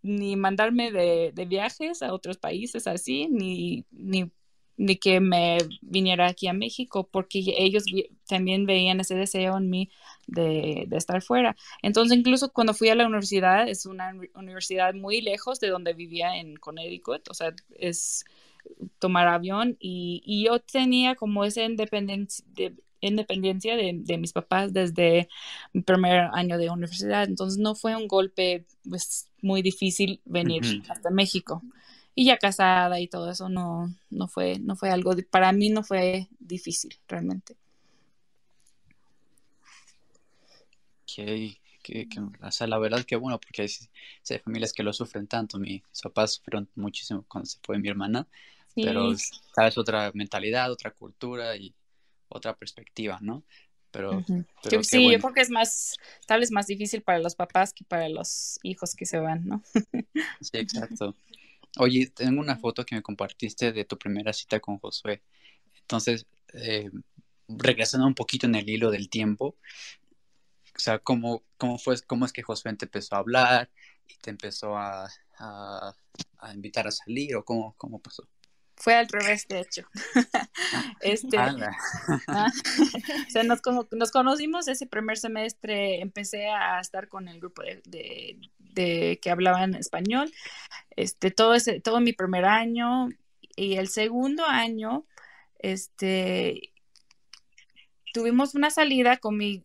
[0.02, 4.30] ni mandarme de, de viajes a otros países así, ni, ni
[4.78, 7.84] ni que me viniera aquí a México, porque ellos
[8.26, 9.90] también veían ese deseo en mí
[10.28, 11.56] de, estar fuera.
[11.82, 16.36] Entonces, incluso cuando fui a la universidad, es una universidad muy lejos de donde vivía
[16.36, 18.24] en Connecticut, o sea, es
[19.00, 25.28] tomar avión y, yo tenía como esa independencia de, independencia de, mis papás desde
[25.72, 31.10] mi primer año de universidad, entonces no fue un golpe pues, muy difícil venir hasta
[31.10, 31.62] México
[32.18, 35.84] y ya casada y todo eso no, no fue, no fue algo, para mí no
[35.84, 37.56] fue difícil realmente.
[41.06, 42.08] Que, que,
[42.42, 45.60] o sea, la verdad que bueno, porque hay, familias que lo sufren tanto.
[45.60, 48.26] Mis papás sufrieron muchísimo cuando se fue mi hermana,
[48.74, 49.12] pero
[49.54, 51.72] sabes, otra mentalidad, otra cultura y
[52.28, 53.44] otra perspectiva, ¿no?
[53.92, 54.24] Pero,
[54.82, 58.08] sí, yo creo que es más, tal vez más difícil para los papás que para
[58.08, 59.62] los hijos que se van, ¿no?
[60.40, 61.14] sí, exacto.
[61.78, 65.22] Oye, tengo una foto que me compartiste de tu primera cita con Josué.
[65.80, 66.90] Entonces, eh,
[67.48, 69.56] regresando un poquito en el hilo del tiempo,
[70.78, 73.70] o sea, ¿cómo, cómo, fue, cómo es que Josué te empezó a hablar
[74.06, 75.94] y te empezó a, a,
[76.54, 78.28] invitar a salir o cómo, cómo pasó?
[78.76, 79.82] Fue al revés, de hecho.
[81.00, 81.56] este, ah,
[83.26, 83.60] o sea, nos,
[83.90, 89.74] nos, conocimos ese primer semestre, empecé a estar con el grupo de, de, que hablaban
[89.74, 90.32] español,
[90.98, 93.08] este, todo, ese, todo mi primer año
[93.54, 95.06] y el segundo año,
[95.60, 96.72] este,
[98.12, 99.64] tuvimos una salida con mi,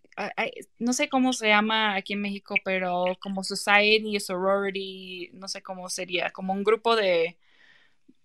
[0.77, 5.89] no sé cómo se llama aquí en México, pero como society, sorority, no sé cómo
[5.89, 7.35] sería, como un grupo de,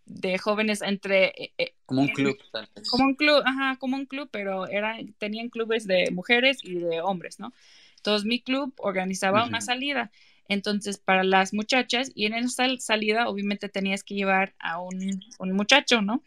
[0.05, 1.29] de jóvenes entre...
[1.29, 2.37] Eh, eh, como un club.
[2.91, 7.01] Como un club, ajá, como un club, pero era, tenían clubes de mujeres y de
[7.01, 7.55] hombres, ¿no?
[7.97, 10.11] Entonces mi club organizaba una salida
[10.49, 16.01] entonces, para las muchachas, y en esa salida, obviamente tenías que llevar a un, muchacho,
[16.01, 16.23] ¿no?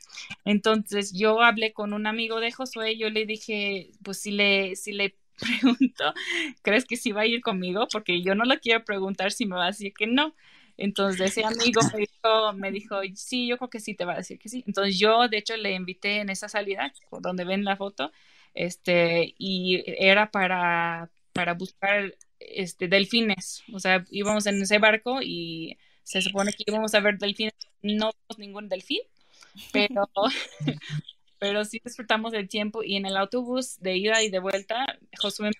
[0.45, 4.91] Entonces, yo hablé con un amigo de Josué, yo le dije, pues si le, si
[4.91, 6.13] le pregunto,
[6.61, 7.87] ¿crees que sí va a ir conmigo?
[7.91, 10.35] Porque yo no le quiero preguntar si me va a decir que no.
[10.77, 14.17] Entonces ese amigo me dijo, me dijo, sí, yo creo que sí te va a
[14.17, 14.63] decir que sí.
[14.67, 18.11] Entonces yo, de hecho, le invité en esa salida, donde ven la foto,
[18.53, 22.15] este, y era para, para buscar
[22.49, 27.17] este, delfines, o sea, íbamos en ese barco y se supone que íbamos a ver
[27.17, 29.01] delfines, no vimos ningún delfín,
[29.71, 30.09] pero,
[31.39, 34.85] pero sí disfrutamos del tiempo y en el autobús de ida y de vuelta,
[35.19, 35.51] Josué me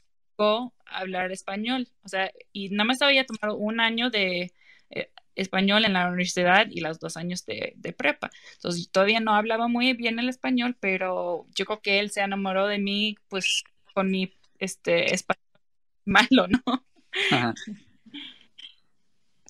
[0.86, 4.52] a hablar español, o sea, y nada más había tomado un año de
[4.90, 8.32] eh, español en la universidad y los dos años de, de, prepa.
[8.56, 12.68] Entonces todavía no hablaba muy bien el español, pero yo creo que él se enamoró
[12.68, 13.64] de mí, pues,
[13.94, 15.51] con mi este, español
[16.06, 16.86] malo, ¿no?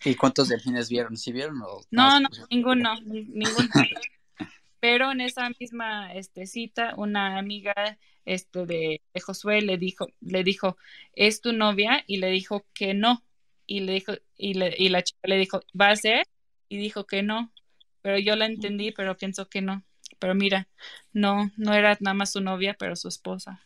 [0.03, 1.15] ¿Y cuántos delfines vieron?
[1.15, 1.61] ¿Sí vieron?
[1.61, 3.69] O no, no, ninguno, ninguno.
[4.79, 10.75] Pero en esa misma este, cita, una amiga este, de, Josué le dijo, le dijo,
[11.13, 12.03] ¿es tu novia?
[12.07, 13.23] Y le dijo que no.
[13.67, 16.25] Y le dijo, y, le, y la chica le dijo, ¿va a ser?
[16.67, 17.53] Y dijo que no.
[18.01, 19.83] Pero yo la entendí, pero pienso que no.
[20.17, 20.67] Pero mira,
[21.13, 23.61] no, no era nada más su novia, pero su esposa.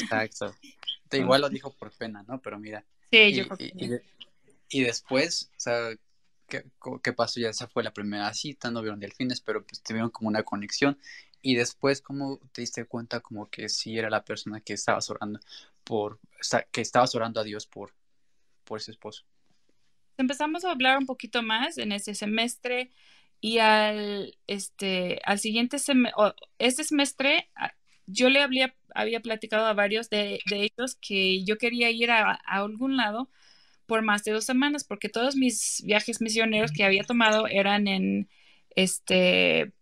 [0.00, 0.54] Exacto.
[1.12, 2.40] Igual lo dijo por pena, ¿no?
[2.40, 2.84] Pero mira.
[3.10, 4.02] Sí, yo creo que...
[4.68, 5.90] y, después, o sea,
[6.46, 6.64] ¿qué,
[7.02, 7.40] ¿qué, pasó?
[7.40, 10.98] Ya esa fue la primera cita, no vieron delfines, pero pues tuvieron como una conexión.
[11.40, 15.40] Y después, ¿cómo te diste cuenta como que sí era la persona que estabas orando
[15.84, 16.18] por,
[16.72, 17.94] que estabas orando a Dios por,
[18.64, 19.24] por ese esposo?
[20.16, 22.90] Empezamos a hablar un poquito más en ese semestre
[23.40, 27.48] y al, este, al siguiente semestre, este semestre
[28.08, 32.96] yo le había, había platicado a varios de, ellos que yo quería ir a, algún
[32.96, 33.30] lado
[33.86, 38.28] por más de dos semanas, porque todos mis viajes misioneros que había tomado eran en,
[38.76, 39.72] este,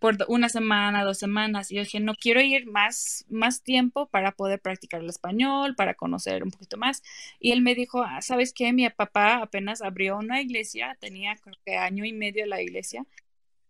[0.00, 1.70] por una semana, dos semanas.
[1.70, 5.94] Y yo dije, no quiero ir más, más tiempo para poder practicar el español, para
[5.94, 7.02] conocer un poquito más.
[7.38, 8.72] Y él me dijo, ah, ¿sabes qué?
[8.72, 13.06] Mi papá apenas abrió una iglesia, tenía creo que año y medio la iglesia.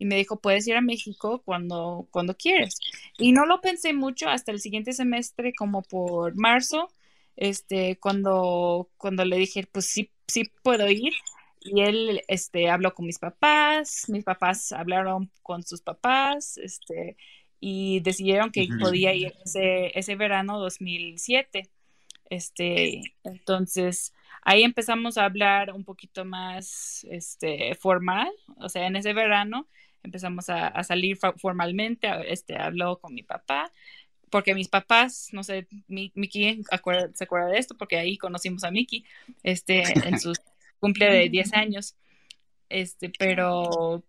[0.00, 2.80] Y me dijo, puedes ir a México cuando, cuando quieres.
[3.18, 6.88] Y no lo pensé mucho hasta el siguiente semestre, como por marzo,
[7.36, 11.12] este, cuando, cuando le dije, pues sí, sí puedo ir.
[11.60, 17.18] Y él este, habló con mis papás, mis papás hablaron con sus papás, este,
[17.60, 21.68] y decidieron que podía ir ese, ese verano 2007.
[22.30, 29.12] Este, entonces, ahí empezamos a hablar un poquito más este, formal, o sea, en ese
[29.12, 29.68] verano
[30.02, 33.72] empezamos a, salir formalmente, este, habló con mi papá,
[34.30, 39.04] porque mis papás, no sé, Miki se acuerda de esto, porque ahí conocimos a Miki,
[39.42, 40.32] este, en su
[40.78, 41.96] cumple de 10 años,
[42.68, 44.04] este, pero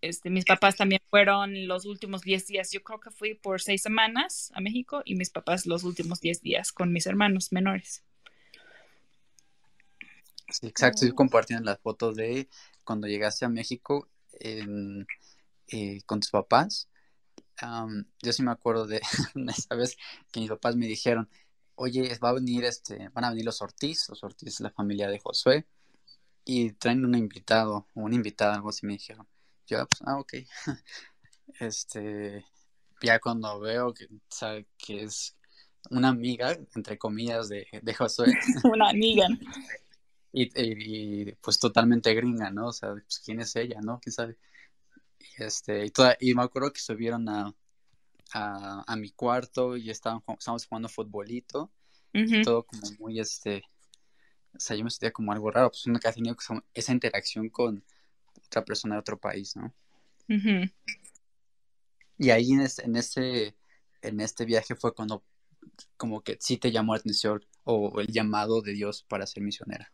[0.00, 2.70] este, mis papás también fueron los últimos 10 días.
[2.70, 6.42] Yo creo que fui por 6 semanas a México y mis papás los últimos 10
[6.42, 8.02] días con mis hermanos menores.
[10.50, 10.96] Sí, exacto.
[10.96, 12.48] Estoy compartiendo las fotos de
[12.84, 14.08] cuando llegaste a México
[14.40, 14.66] eh,
[16.06, 16.88] con tus papás.
[18.22, 19.00] yo sí me acuerdo de
[19.48, 19.96] esa vez
[20.32, 21.28] que mis papás me dijeron,
[21.76, 25.18] oye, va a venir este, van a venir los Ortiz, los Ortiz, la familia de
[25.18, 25.66] Josué,
[26.44, 29.26] y traen un invitado, o una invitada, algo así me dijeron.
[29.66, 30.34] Yo, ah, pues, ah, ok.
[31.60, 32.44] este,
[33.02, 35.36] ya cuando veo que, sabe, que es
[35.90, 38.26] una amiga, entre comillas, de, de Josué.
[38.64, 39.26] una amiga.
[40.32, 42.68] Y, y, pues totalmente gringa, ¿no?
[42.68, 44.00] O sea, pues, ¿quién es ella, no?
[44.00, 44.36] ¿Quién sabe?
[45.38, 47.54] Y, este, y, toda, y me acuerdo que subieron a,
[48.32, 51.70] a, a mi cuarto y estaban, estábamos jugando futbolito.
[52.44, 53.64] Todo como muy, este,
[54.54, 56.36] o sea, yo me sentía como algo raro, pues nunca he tenido
[56.72, 57.84] esa interacción con
[58.46, 59.74] otra persona de otro país, ¿no?
[62.16, 63.56] Y ahí en este, en este,
[64.02, 65.24] en este viaje fue cuando
[65.96, 69.92] como que sí te llamó la atención o el llamado de Dios para ser misionera.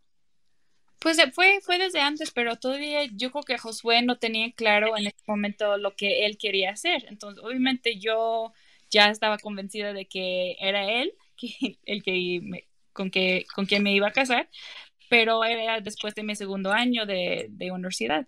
[1.01, 4.97] Pues eh, fue, fue desde antes, pero todavía yo creo que Josué no tenía claro
[4.97, 7.07] en ese momento lo que él quería hacer.
[7.09, 8.53] Entonces, obviamente yo
[8.91, 11.15] ya estaba convencida de que era él
[11.87, 14.49] el que me, con, que, con quien me iba a casar,
[15.09, 18.27] pero era después de mi segundo año de, de universidad.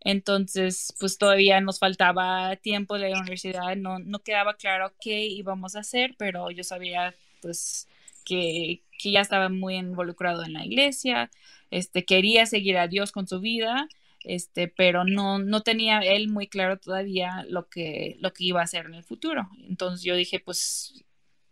[0.00, 5.76] Entonces, pues todavía nos faltaba tiempo de la universidad, no, no quedaba claro qué íbamos
[5.76, 7.88] a hacer, pero yo sabía pues
[8.24, 11.30] que, que, ya estaba muy involucrado en la iglesia,
[11.70, 13.88] este, quería seguir a Dios con su vida,
[14.24, 18.64] este, pero no, no tenía él muy claro todavía lo que, lo que iba a
[18.64, 19.48] hacer en el futuro.
[19.68, 21.04] Entonces yo dije, pues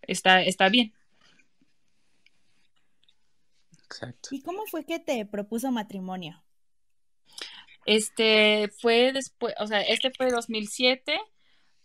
[0.03, 0.93] está, está bien,
[4.31, 6.43] ¿Y cómo fue que te propuso matrimonio?
[7.87, 11.19] Este fue después, o sea, este fue 2007.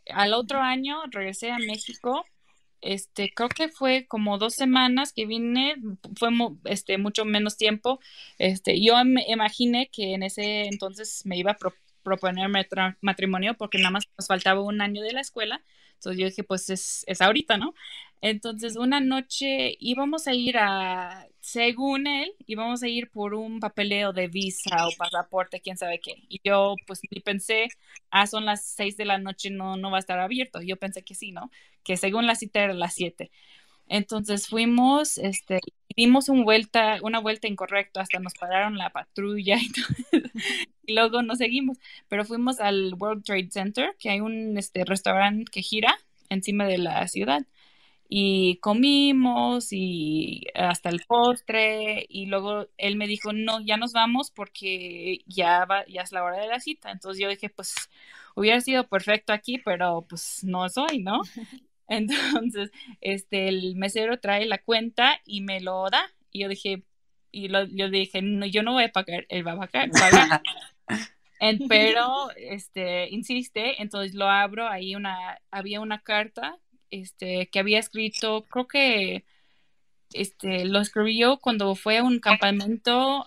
[0.09, 2.25] Al otro año regresé a México.
[2.83, 5.75] Este, creo que fue como dos semanas que vine,
[6.17, 6.29] fue
[6.65, 7.99] este, mucho menos tiempo.
[8.37, 11.57] Este, yo me imaginé que en ese entonces me iba a
[12.03, 12.49] proponer
[13.01, 15.63] matrimonio porque nada más nos faltaba un año de la escuela.
[15.95, 17.73] Entonces yo dije, pues es, es ahorita, ¿no?
[18.21, 24.13] Entonces una noche íbamos a ir a, según él, íbamos a ir por un papeleo
[24.13, 26.23] de visa o pasaporte, quién sabe qué.
[26.29, 27.67] Y yo pues ni pensé,
[28.12, 30.62] ah, son las seis de la noche, no, no va a estar abierto.
[30.62, 31.51] Yo pensé que sí, ¿no?
[31.84, 33.29] Que según la cita era las siete.
[33.89, 35.60] Entonces fuimos, este,
[35.97, 39.69] dimos un vuelta, una vuelta incorrecta, hasta nos pararon la patrulla y,
[40.88, 41.77] y luego nos seguimos.
[42.08, 45.93] Pero fuimos al World Trade Center, que hay un este, restaurante que gira
[46.29, 47.45] encima de la ciudad
[48.15, 54.30] y comimos y hasta el postre y luego él me dijo, no, ya nos vamos
[54.30, 56.91] porque ya, va, ya es la hora de la cita.
[56.91, 57.73] Entonces yo dije, pues
[58.36, 61.21] hubiera sido perfecto aquí, pero pues no soy, ¿no?
[61.88, 62.69] Entonces,
[63.02, 66.84] este, el mesero trae la cuenta y me lo da y yo dije,
[67.32, 69.89] y lo, yo dije, no, yo no voy a pagar, él va a pagar.
[71.67, 76.60] pero, este, insiste, entonces lo abro, ahí una, había una carta
[76.93, 79.23] este, que había escrito, creo que
[80.13, 83.25] este, lo escribió cuando fue a un campamento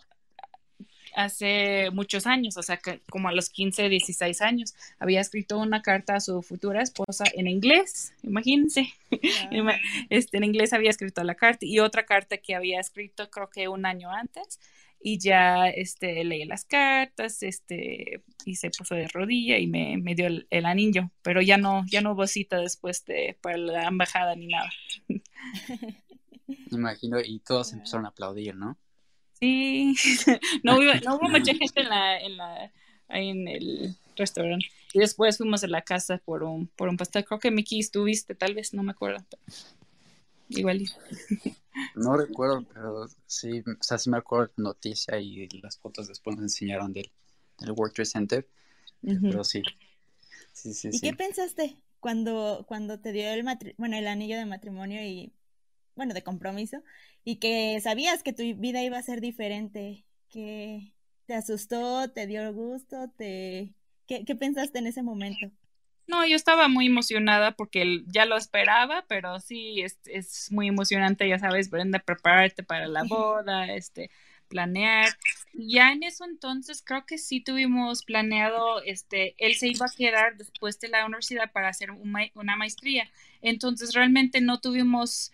[1.17, 5.83] hace muchos años, o sea, que como a los 15, 16 años, había escrito una
[5.83, 8.93] carta a su futura esposa en inglés, imagínense.
[10.11, 13.69] Este, en inglés había escrito la carta y otra carta que había escrito creo que
[13.69, 14.61] un año antes
[15.01, 20.15] y ya este, leí las cartas este, y se puso de rodilla y me, me
[20.15, 24.35] dio el, anillo, pero ya no, ya no hubo cita después de para la embajada
[24.35, 24.71] ni nada.
[26.71, 28.79] Imagino, y todos empezaron a aplaudir, ¿no?
[29.41, 29.95] Sí,
[30.63, 32.73] no, no hubo mucha gente en la, en la,
[33.09, 34.67] ahí en el restaurante.
[34.93, 37.25] Y después fuimos a la casa por un, por un pastel.
[37.25, 39.25] Creo que Mickey estuviste, tal vez, no me acuerdo.
[40.49, 40.85] Igual.
[41.95, 46.37] No recuerdo, pero sí, o sea, sí me acuerdo la noticia y las fotos después
[46.37, 47.11] me enseñaron del,
[47.59, 48.49] del World Trade Center.
[49.03, 49.63] Pero sí.
[50.53, 53.45] sí, sí ¿Y qué pensaste cuando, cuando te dio el,
[53.77, 55.33] bueno, el anillo de matrimonio y,
[55.95, 56.83] bueno, de compromiso,
[57.25, 60.07] y que sabías que tu vida iba a ser diferente?
[60.29, 60.93] que
[61.27, 62.11] te asustó?
[62.11, 63.09] ¿Te dio gusto?
[63.17, 63.75] ¿Te...
[64.07, 65.51] ¿Qué, qué pensaste en ese momento?
[66.07, 71.29] No, yo estaba muy emocionada porque ya lo esperaba, pero sí, es, es muy emocionante,
[71.29, 74.11] ya sabes, Brenda, prepararte para la boda, este,
[74.49, 75.09] planear.
[75.53, 80.37] Ya en eso entonces creo que sí tuvimos planeado, este, él se iba a quedar
[80.37, 83.11] después de la universidad para hacer una maestría.
[83.43, 85.33] Entonces realmente no tuvimos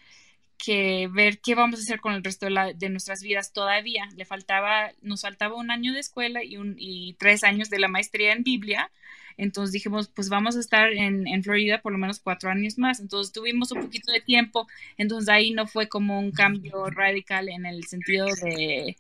[0.58, 4.08] que ver qué vamos a hacer con el resto de, de, nuestras vidas todavía.
[4.16, 7.88] Le faltaba, nos faltaba un año de escuela y, un, y tres años de la
[7.88, 8.90] maestría en Biblia.
[9.37, 13.01] Entonces dijimos, pues vamos a estar en, en, Florida por lo menos cuatro años más.
[13.01, 14.66] Entonces tuvimos un poquito de tiempo.
[14.97, 18.97] Entonces ahí no fue como un cambio radical en el sentido de,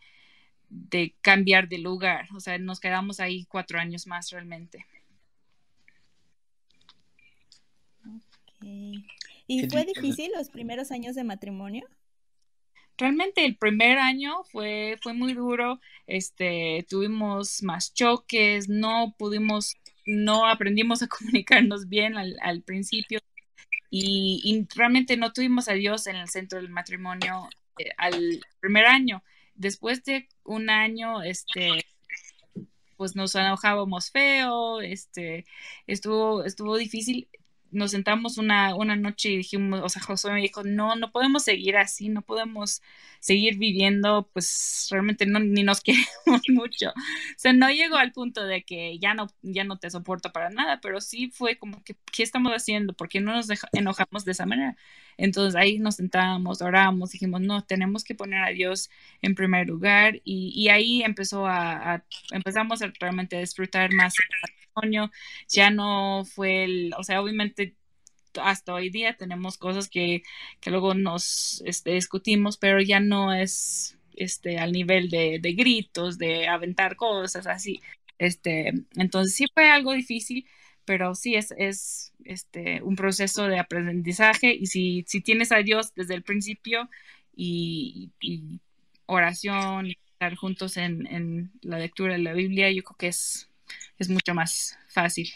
[0.68, 2.28] de cambiar de lugar.
[2.34, 4.86] O sea, nos quedamos ahí cuatro años más realmente.
[8.60, 11.88] ¿Y fue difícil los primeros años de matrimonio?
[13.02, 20.46] realmente el primer año fue, fue muy duro, este, tuvimos más choques, no pudimos no
[20.46, 23.20] aprendimos a comunicarnos bien al, principio
[23.90, 29.22] y, realmente no tuvimos a Dios en el centro del matrimonio eh, al primer año.
[29.54, 31.84] Después de un año, este,
[32.96, 35.44] pues nos enojábamos feo, este,
[35.86, 37.28] estuvo, estuvo difícil
[37.72, 41.42] nos sentamos una, una noche y dijimos, o sea, Josué me dijo, no, no podemos
[41.44, 42.82] seguir así, no podemos
[43.20, 46.90] seguir viviendo, pues realmente no, ni nos queremos mucho.
[46.90, 50.50] O sea, no llegó al punto de que ya no, ya no te soporto para
[50.50, 52.92] nada, pero sí fue como que, ¿qué estamos haciendo?
[52.94, 54.76] ¿Por qué no nos enojamos de esa manera?
[55.16, 58.90] Entonces ahí nos sentábamos, oramos, dijimos, no, tenemos que poner a Dios
[59.22, 64.14] en primer lugar y, y ahí empezó a, a, empezamos a realmente disfrutar más
[65.48, 67.74] ya no fue el, o sea, obviamente
[68.40, 70.22] hasta hoy día tenemos cosas que,
[70.60, 76.18] que luego nos este, discutimos, pero ya no es este, al nivel de, de, gritos,
[76.18, 77.80] de aventar cosas así.
[78.18, 80.46] Este, entonces sí fue algo difícil,
[80.84, 85.94] pero sí es, es este, un proceso de aprendizaje y si, si tienes a Dios
[85.94, 86.88] desde el principio
[87.34, 88.60] y, y
[89.06, 93.48] oración y estar juntos en, en la lectura de la Biblia, yo creo que es
[93.98, 95.30] es mucho más fácil.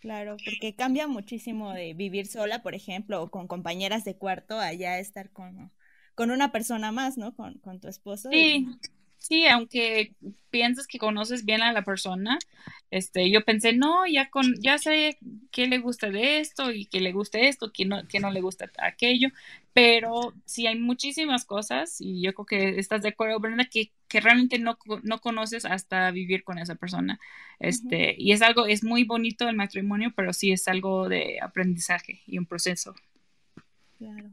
[0.00, 4.98] Claro, porque cambia muchísimo de vivir sola, por ejemplo, o con compañeras de cuarto, allá
[4.98, 5.72] estar con,
[6.14, 7.34] con una persona más, ¿no?
[7.34, 8.30] Con, con tu esposo.
[8.30, 8.68] Sí,
[9.18, 10.14] sí, aunque
[10.50, 12.38] piensas que conoces bien a la persona,
[12.90, 15.18] este, yo pensé, no, ya con, ya sé
[15.50, 18.40] qué le gusta de esto y qué le gusta esto, qué no, qué no le
[18.40, 19.28] gusta aquello,
[19.74, 24.20] pero sí hay muchísimas cosas y yo creo que estás de acuerdo, Brenda, que, que
[24.20, 27.20] realmente no, no conoces hasta vivir con esa persona.
[27.60, 32.22] Este, y es algo, es muy bonito el matrimonio, pero sí es algo de aprendizaje
[32.26, 32.94] y un proceso.
[33.98, 34.30] Claro.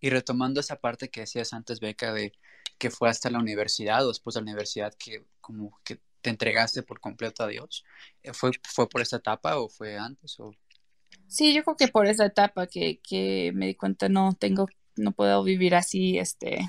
[0.00, 2.32] Y retomando esa parte que decías antes, Beca, de
[2.78, 6.82] que fue hasta la universidad o después de la universidad que como que te entregaste
[6.82, 7.84] por completo a Dios,
[8.22, 10.38] eh, ¿fue, fue por esa etapa o fue antes?
[10.40, 10.52] O...
[11.28, 15.12] Sí, yo creo que por esa etapa que, que me di cuenta no tengo, no
[15.12, 16.68] puedo vivir así, este,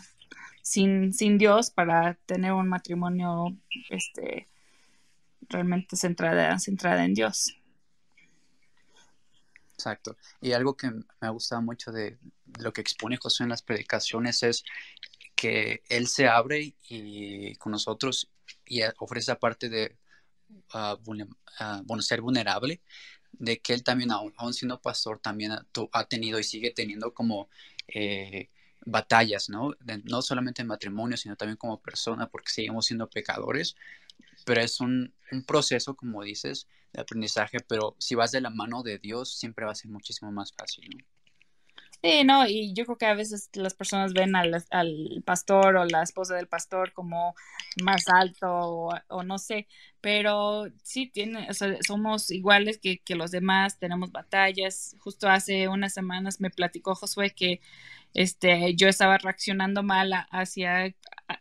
[0.61, 3.57] sin, sin Dios para tener un matrimonio,
[3.89, 4.47] este,
[5.49, 7.57] realmente centrada, centrada en Dios.
[9.73, 10.17] Exacto.
[10.41, 12.17] Y algo que me ha gustado mucho de
[12.59, 14.63] lo que expone José en las predicaciones es
[15.38, 18.30] que él se abre y con nosotros
[18.65, 19.95] y ofrece esa parte de
[20.73, 22.82] uh, ser vulnerable,
[23.34, 27.50] de que él también, aún, siendo pastor, también ha, tenido y sigue teniendo como
[27.88, 28.50] eh,
[28.86, 29.76] batallas, ¿no?
[30.06, 33.76] no solamente en matrimonio, sino también como persona, porque seguimos siendo pecadores,
[34.43, 38.81] pero es un, un, proceso, como dices, de aprendizaje, pero si vas de la mano
[38.81, 41.16] de Dios, siempre va a ser muchísimo más fácil, ¿no?
[42.04, 45.85] Sí, no, y yo creo que a veces las personas ven al, al pastor o
[45.85, 47.35] la esposa del pastor como
[47.83, 48.48] más alto
[49.10, 49.67] o, no sé,
[50.00, 54.95] pero sí tiene, o sea, somos iguales que, que, los demás, tenemos batallas.
[55.00, 57.62] Justo hace unas semanas me platicó Josué que
[58.13, 60.93] este, yo estaba reaccionando mal hacia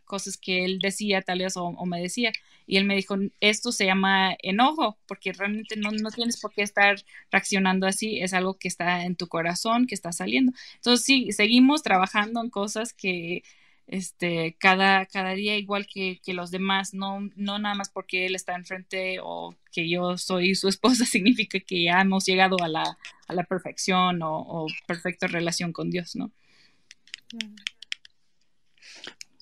[0.04, 2.32] cosas que él decía tal vez o, me decía.
[2.66, 6.62] Y él me dijo, esto se llama enojo, porque realmente no, no, tienes por qué
[6.62, 6.96] estar
[7.30, 10.52] reaccionando así, es algo que está en tu corazón, que está saliendo.
[10.76, 13.42] Entonces sí, seguimos trabajando en cosas que
[13.86, 18.54] este, cada, cada día igual que, los demás, no, no nada más porque él está
[18.56, 22.98] enfrente o que yo soy su esposa, significa que ya hemos llegado a la,
[23.28, 26.30] a la perfección o, perfecta relación con Dios, ¿no?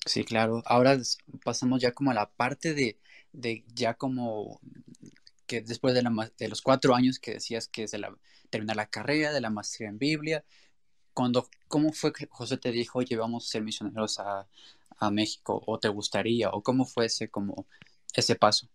[0.05, 0.61] Sí, claro.
[0.65, 0.97] Ahora
[1.43, 2.97] pasamos ya como a la parte de,
[3.35, 4.59] de ya como
[5.45, 8.15] que después de, la, de, los cuatro años que decías que es de la,
[8.49, 10.43] terminar la carrera, de la maestría en Biblia,
[11.13, 14.47] cuando, ¿cómo fue que José te dijo, oye, vamos a ser misioneros a,
[15.11, 15.61] México?
[15.67, 16.49] ¿O te gustaría?
[16.49, 17.67] ¿O cómo fue ese, como,
[18.13, 18.69] ese paso?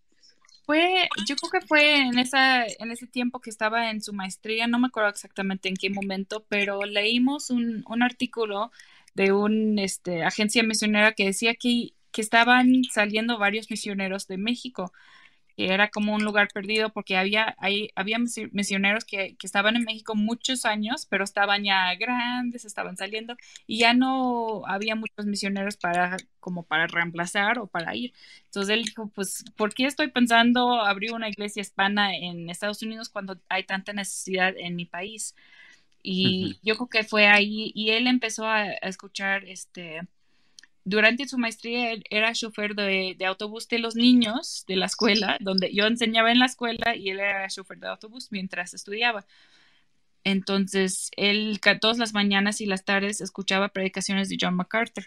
[0.65, 4.67] Fue, yo creo que fue en, esa, en ese tiempo que estaba en su maestría,
[4.67, 8.71] no me acuerdo exactamente en qué momento, pero leímos un, un artículo
[9.15, 14.91] de una este, agencia misionera que decía que, que estaban saliendo varios misioneros de México
[15.55, 18.17] que era como un lugar perdido porque había, hay, había
[18.51, 23.35] misioneros que, que, estaban en México muchos años, pero estaban ya grandes, estaban saliendo
[23.67, 28.13] y ya no había muchos misioneros para como para reemplazar o para ir.
[28.45, 33.09] Entonces él dijo, pues, ¿por qué estoy pensando abrir una iglesia hispana en Estados Unidos
[33.09, 35.35] cuando hay tanta necesidad en mi país?
[36.03, 40.01] Y yo creo que fue ahí y él empezó a, a escuchar este
[40.83, 45.85] durante su maestría era chofer de, autobús de los niños de la escuela, donde yo
[45.85, 49.25] enseñaba en la escuela y él era chofer de autobús mientras estudiaba.
[50.23, 55.05] Entonces, él todas las mañanas y las tardes escuchaba predicaciones de John MacArthur.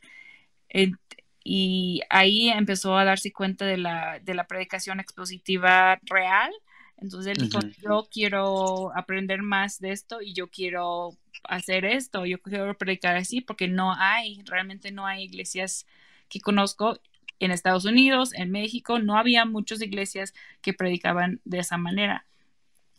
[1.45, 6.53] y ahí empezó a darse cuenta de la, de la predicación expositiva real.
[6.97, 12.41] Entonces él dijo, yo quiero aprender más de esto y yo quiero hacer esto, yo
[12.41, 15.87] quiero predicar así, porque no hay, realmente no hay iglesias
[16.29, 16.99] que conozco
[17.41, 20.33] en Estados Unidos, en México, no había muchas iglesias
[20.63, 22.27] que predicaban de esa manera.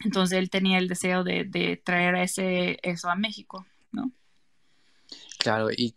[0.04, 4.12] Entonces él tenía el deseo de, traer ese, eso a México, ¿no?
[5.40, 5.94] Claro, y,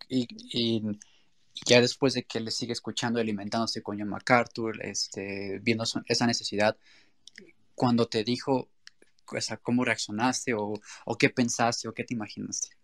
[1.65, 6.77] ya después de que le sigue escuchando, alimentándose con John MacArthur, este, viendo esa necesidad,
[7.79, 8.67] cuando te dijo,
[9.25, 10.73] o sea, cómo reaccionaste o,
[11.17, 12.75] qué pensaste o qué te imaginaste.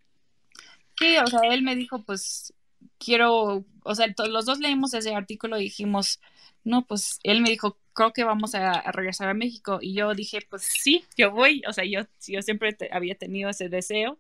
[0.98, 2.54] Sí, o sea, él me dijo, pues
[2.98, 6.22] quiero, o sea, los dos leímos ese artículo y dijimos,
[6.64, 9.80] no, pues él me dijo, creo que vamos a, regresar a México.
[9.82, 13.68] Y yo dije, pues sí, yo voy, o sea, yo, yo siempre había tenido ese
[13.68, 14.18] deseo.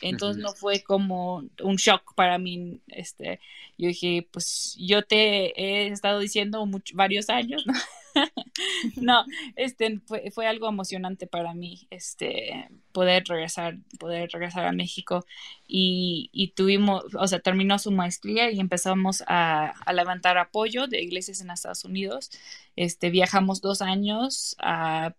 [0.00, 2.80] Entonces no fue como un shock para mí.
[2.88, 3.40] Este,
[3.76, 7.74] yo dije, pues yo te he estado diciendo varios años, ¿no?
[8.96, 9.24] no,
[9.56, 10.00] este
[10.32, 15.24] fue, algo emocionante para mí, este, poder regresar, poder regresar a México
[15.66, 21.02] y, y tuvimos, o sea, terminó su maestría y empezamos a, a, levantar apoyo de
[21.02, 22.30] iglesias en Estados Unidos.
[22.76, 25.14] Este, viajamos dos años a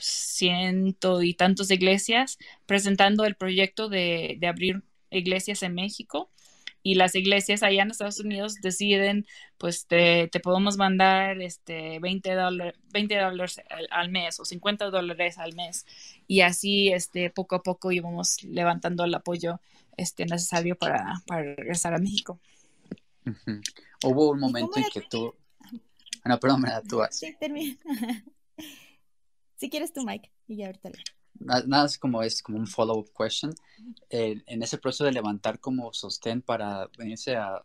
[0.00, 6.30] ciento y tantos iglesias presentando el proyecto de, de abrir iglesias en México
[6.82, 9.26] y las iglesias allá en Estados Unidos deciden,
[9.58, 13.60] pues te, te podemos mandar este 20 dólares 20 dólares
[13.90, 15.86] al, mes o 50 dólares al mes.
[16.26, 19.60] Y así este, poco a poco íbamos levantando el apoyo
[19.96, 22.40] este, necesario para, para regresar a México.
[24.04, 25.34] Hubo un momento en que tú...
[26.24, 27.76] No, perdón, me tú Sí, termina.
[29.56, 30.90] si quieres tu Mike, y ya ahorita
[31.38, 33.54] nada es como es como un follow-up question.
[34.10, 37.62] en ese proceso de levantar como sostén para venirse a,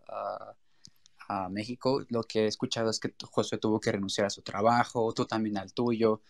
[1.28, 5.11] a, México, lo que he escuchado es que José tuvo que renunciar a su trabajo,
[5.13, 6.22] tú también al tuyo.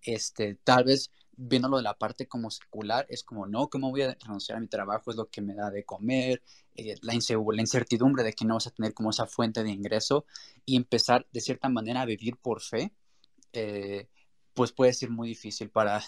[0.00, 4.14] Este, tal vez viéndolo de la parte como secular, es como, no, ¿cómo voy a
[4.14, 5.10] renunciar a mi trabajo?
[5.10, 6.42] Es lo que me da de comer,
[6.76, 10.26] eh, la, la incertidumbre de que no vas a tener como esa fuente de ingreso
[10.64, 12.92] y empezar de cierta manera a vivir por fe,
[13.52, 14.08] eh,
[14.54, 16.02] pues puede ser muy difícil para,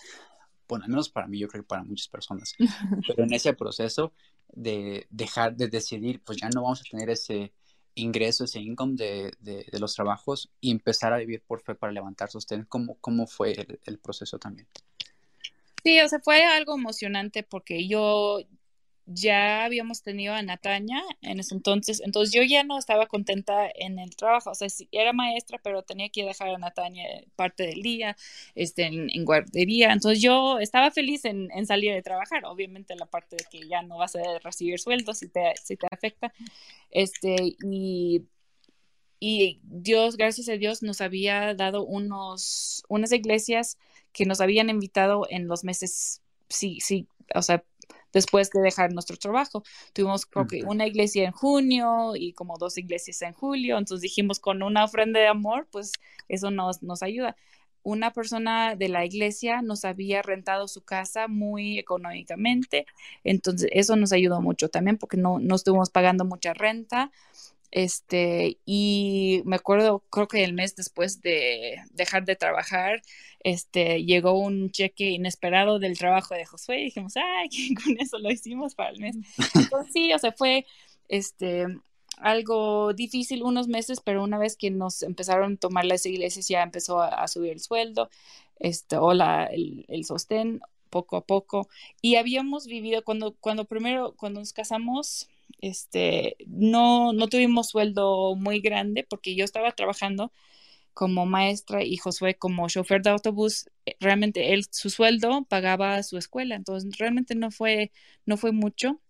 [0.68, 2.54] bueno, al menos para mí, yo creo que para muchas personas,
[3.06, 4.12] pero en ese proceso
[4.52, 7.52] de dejar de decidir, pues ya no vamos a tener ese
[7.94, 12.30] ingreso, ese income de, de, los trabajos y empezar a vivir por fe para levantar
[12.30, 14.68] sostén, ¿cómo, cómo fue el, el proceso también?
[15.82, 18.40] Sí, o sea, fue algo emocionante porque yo,
[19.06, 24.00] ya habíamos tenido a Nataña en ese entonces, entonces yo ya no estaba contenta en
[24.00, 27.04] el trabajo, o sea, era maestra, pero tenía que dejar a Nataña
[27.36, 28.16] parte del día,
[28.56, 33.44] este, en, guardería, entonces yo estaba feliz en, salir de trabajar, obviamente la parte de
[33.50, 36.32] que ya no vas a recibir sueldo si te, si te afecta,
[36.90, 38.24] este, y,
[39.20, 43.78] y Dios, gracias a Dios, nos había dado unos, unas iglesias
[44.12, 47.64] que nos habían invitado en los meses, sí, sí, o sea,
[48.16, 49.62] después de dejar nuestro trabajo.
[49.92, 54.40] Tuvimos creo que una iglesia en junio y como dos iglesias en julio, entonces dijimos
[54.40, 55.92] con una ofrenda de amor, pues
[56.26, 57.36] eso nos, nos ayuda.
[57.82, 62.86] Una persona de la iglesia nos había rentado su casa muy económicamente,
[63.22, 67.12] entonces eso nos ayudó mucho también porque no, no estuvimos pagando mucha renta
[67.70, 73.02] Este, y me acuerdo, creo que el mes después de dejar de trabajar,
[73.40, 77.48] este, llegó un cheque inesperado del trabajo de Josué y dijimos, ay,
[77.84, 79.16] con eso lo hicimos para el mes.
[79.54, 80.66] Entonces, sí, o sea, fue,
[81.08, 81.66] este,
[82.18, 86.62] algo difícil unos meses, pero una vez que nos empezaron a tomar las iglesias ya
[86.62, 88.10] empezó a, subir el sueldo,
[88.58, 90.60] este, o la, el, el, sostén
[90.90, 91.68] poco a poco.
[92.00, 95.28] Y habíamos vivido, cuando, cuando primero, cuando nos casamos,
[95.60, 100.32] este, no, no tuvimos sueldo muy grande porque yo estaba trabajando
[100.94, 106.16] como maestra y Josué como chofer de autobús, eh, realmente él su sueldo pagaba su
[106.18, 107.92] escuela, entonces realmente no fue
[108.24, 109.00] no fue mucho.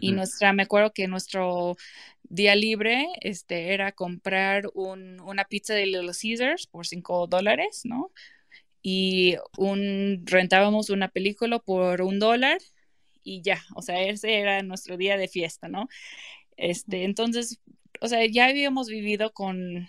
[0.00, 1.76] Y nuestra, me acuerdo que nuestro
[2.22, 8.10] día libre este, era comprar un, una pizza de Little Caesars por cinco dólares, ¿no?
[8.82, 12.58] Y un, rentábamos una película por un dólar
[13.22, 15.88] y ya, o sea, ese era nuestro día de fiesta, ¿no?
[16.56, 17.60] Este, entonces,
[18.00, 19.88] o sea, ya habíamos vivido con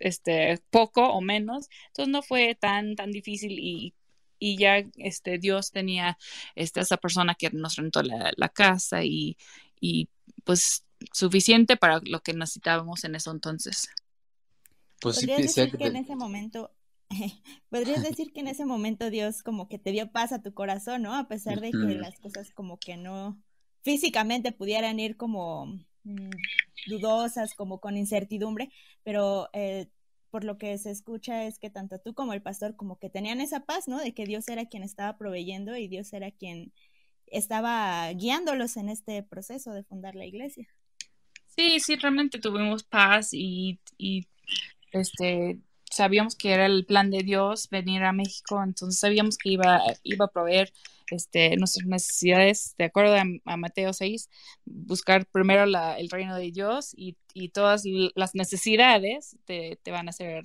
[0.00, 3.94] este poco o menos, entonces no fue tan tan difícil y,
[4.38, 6.18] y ya este Dios tenía
[6.56, 9.36] este, esa persona que nos rentó la, la casa y,
[9.80, 10.08] y
[10.44, 13.88] pues suficiente para lo que necesitábamos en eso entonces.
[15.00, 16.70] Pues ¿Podrías decir que en ese momento,
[17.70, 21.02] podrías decir que en ese momento Dios como que te dio paz a tu corazón,
[21.02, 21.14] ¿no?
[21.14, 23.40] A pesar de que las cosas como que no
[23.82, 25.66] físicamente pudieran ir como
[26.04, 26.30] mm,
[26.86, 28.70] dudosas, como con incertidumbre,
[29.02, 29.88] pero eh,
[30.30, 33.40] por lo que se escucha es que tanto tú como el pastor como que tenían
[33.40, 33.98] esa paz, ¿no?
[33.98, 36.72] De que Dios era quien estaba proveyendo y Dios era quien
[37.26, 40.68] estaba guiándolos en este proceso de fundar la iglesia.
[41.56, 43.78] Sí, sí, realmente tuvimos paz y,
[44.92, 45.58] este
[45.92, 50.24] sabíamos que era el plan de Dios venir a México, entonces sabíamos que iba, iba
[50.24, 50.72] a proveer
[51.10, 53.14] este, nuestras necesidades, de acuerdo
[53.44, 54.30] a, Mateo 6,
[54.64, 57.16] buscar primero el reino de Dios y,
[57.52, 57.84] todas
[58.14, 60.44] las necesidades te, van a ser,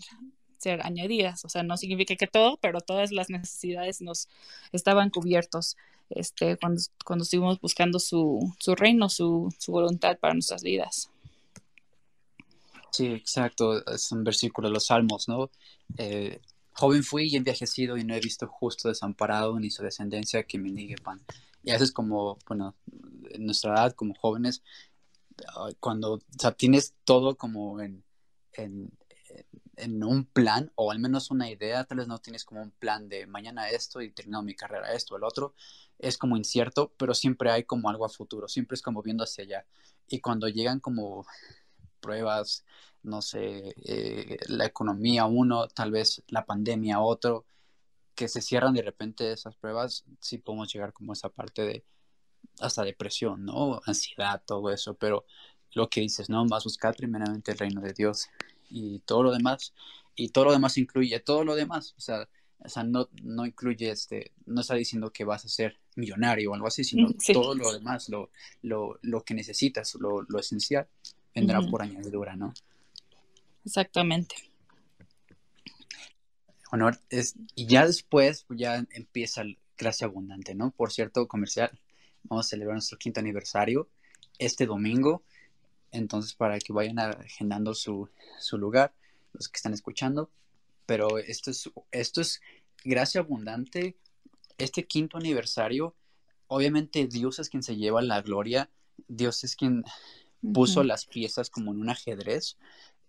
[0.57, 1.43] ser añadidas.
[1.45, 4.29] O sea, no significa que todo, pero todas las necesidades nos
[4.71, 5.77] estaban cubiertos
[6.09, 11.09] este, cuando, cuando estuvimos buscando su, su reino, su, su, voluntad para nuestras vidas.
[12.97, 13.85] Sí, exacto.
[13.85, 15.51] Es un versículo de los Salmos, ¿no?
[15.97, 16.41] Eh,
[16.71, 20.71] joven fui y envejecido y no he visto justo desamparado ni su descendencia que me
[20.71, 21.21] niegue pan.
[21.61, 22.75] Y eso es como, bueno,
[23.29, 24.63] en nuestra edad, como jóvenes,
[25.79, 28.03] cuando o sea, tienes todo como en,
[30.03, 33.27] un plan o al menos una idea, tal vez no tienes como un plan de
[33.27, 35.53] mañana esto y termino mi carrera esto, el otro,
[35.99, 39.43] es como incierto, pero siempre hay como algo a futuro, siempre es como viendo hacia
[39.43, 39.65] allá.
[40.07, 41.27] Y cuando llegan como
[41.97, 42.65] pruebas,
[43.03, 47.45] no sé, eh, la economía uno, tal vez la pandemia otro,
[48.15, 51.85] que se cierran de repente esas pruebas, sí podemos llegar como a esa parte de
[52.59, 53.81] hasta depresión, ¿no?
[53.85, 55.25] Ansiedad, todo eso, pero
[55.73, 56.45] lo que dices, ¿no?
[56.47, 58.27] Vas a buscar primeramente el reino de Dios
[58.69, 59.73] y todo lo demás,
[60.15, 62.27] y todo lo demás incluye todo lo demás, o sea,
[62.59, 66.55] o sea no, no incluye, este, no está diciendo que vas a ser millonario o
[66.55, 68.31] algo así, sino todo lo demás, lo,
[68.63, 70.87] lo, lo que necesitas, lo, lo esencial,
[71.39, 72.53] vendrá por añadidura, ¿no?
[73.63, 74.35] Exactamente.
[76.71, 80.71] Bueno, es, y ya después pues, ya empieza el Gracia Abundante, ¿no?
[80.71, 81.71] Por cierto, comercial,
[82.23, 83.87] vamos a celebrar nuestro quinto aniversario
[84.39, 85.23] este domingo.
[85.91, 88.09] Entonces, para que vayan agendando su,
[88.39, 88.93] su lugar,
[89.33, 90.29] los que están escuchando.
[90.85, 92.41] Pero esto es, esto es
[92.83, 93.95] Gracia Abundante,
[94.57, 95.95] este quinto aniversario.
[96.47, 98.69] Obviamente Dios es quien se lleva la gloria.
[99.07, 99.83] Dios es quien
[100.53, 102.57] puso las piezas como en un ajedrez,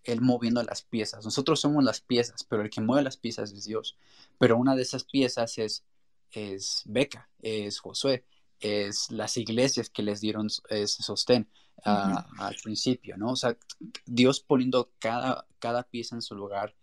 [0.03, 1.25] él moviendo las piezas.
[1.25, 3.97] Nosotros somos las piezas, pero el que mueve las piezas es Dios.
[4.37, 5.83] Pero una de esas piezas es,
[6.31, 8.23] es Beca, es Josué,
[8.59, 11.47] es las iglesias que les dieron ese sostén
[11.83, 13.31] al principio, ¿no?
[13.31, 13.57] O sea,
[14.05, 16.75] Dios poniendo cada, cada pieza en su lugar,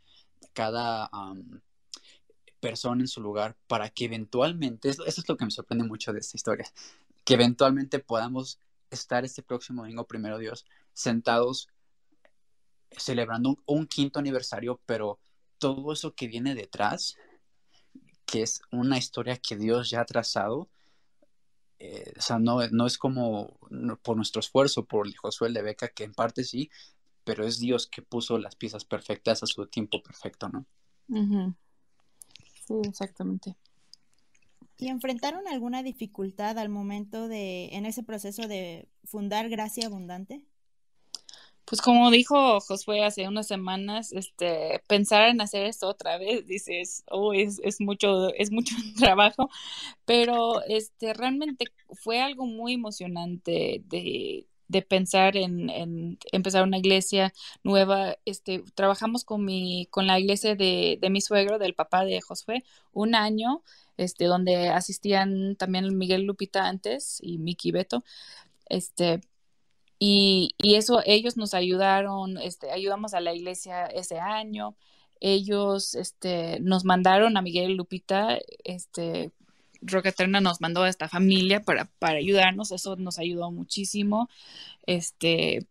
[0.53, 1.11] cada
[2.61, 6.20] persona en su lugar, para que eventualmente, eso es lo que me sorprende mucho de
[6.20, 6.66] esta historia,
[7.24, 8.59] que eventualmente podamos
[8.91, 11.68] estar este próximo domingo, primero Dios, sentados
[12.91, 15.18] celebrando un, quinto aniversario, pero
[15.59, 17.16] todo eso que viene detrás,
[18.24, 20.68] que es una historia que Dios ya ha trazado,
[21.78, 23.59] eh, o sea, no, no es como
[24.03, 26.70] por nuestro esfuerzo, por el Josué de Beca, que en parte sí,
[27.24, 30.64] pero es Dios que puso las piezas perfectas a su tiempo perfecto, ¿no?
[32.66, 33.57] Sí, exactamente.
[34.79, 40.43] ¿Y enfrentaron alguna dificultad al momento de, en ese proceso de fundar Gracia Abundante?
[41.64, 47.03] Pues como dijo Josué hace unas semanas, este, pensar en hacer esto otra vez, dices,
[47.11, 49.51] oh, es, es mucho, es mucho trabajo,
[50.05, 57.33] pero este, realmente fue algo muy emocionante de, de pensar en, empezar una iglesia
[57.64, 58.16] nueva.
[58.24, 62.64] Este, trabajamos con, mi, con la iglesia de, de mi suegro, del papá de Josué,
[62.93, 63.62] un año,
[63.97, 68.05] este, donde asistían también Miguel Lupita antes y Miki Beto.
[68.68, 69.20] Este,
[69.99, 74.76] y, y, eso, ellos nos ayudaron, este, ayudamos a la iglesia ese año.
[75.20, 79.32] Ellos este, nos mandaron a Miguel Lupita, este,
[79.82, 84.28] Roca Eterna nos mandó a esta familia para, para ayudarnos, eso nos ayudó muchísimo.
[84.86, 85.66] Este,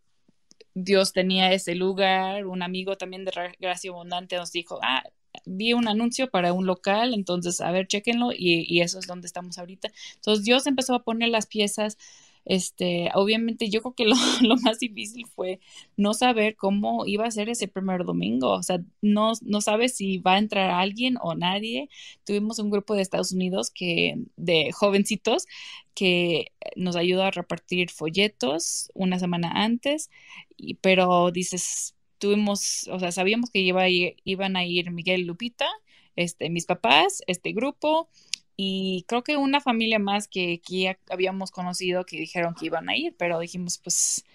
[0.74, 5.04] Dios tenía ese lugar, un amigo también de Gracia Abundante nos dijo, ah,
[5.46, 9.28] vi un anuncio para un local, entonces, a ver, chequenlo y, y eso es donde
[9.28, 9.92] estamos ahorita.
[10.16, 11.98] Entonces, Dios empezó a poner las piezas
[12.46, 14.06] este, obviamente yo creo que
[14.48, 15.60] lo, más difícil fue
[15.98, 20.20] no saber cómo iba a ser ese primer domingo, o sea, no, no sabes si
[20.20, 21.90] va a entrar alguien o nadie.
[22.26, 25.48] Tuvimos un grupo de Estados Unidos que, de jovencitos
[25.96, 30.10] que nos ayudó a repartir folletos una semana antes,
[30.58, 31.95] y, pero dices,
[32.26, 35.68] tuvimos, o sea, sabíamos que iba iban a ir Miguel Lupita,
[36.16, 38.10] este, mis papás, este grupo,
[38.58, 42.98] y creo que una familia más que, ya habíamos conocido que dijeron que iban a
[42.98, 44.26] ir, pero dijimos, pues,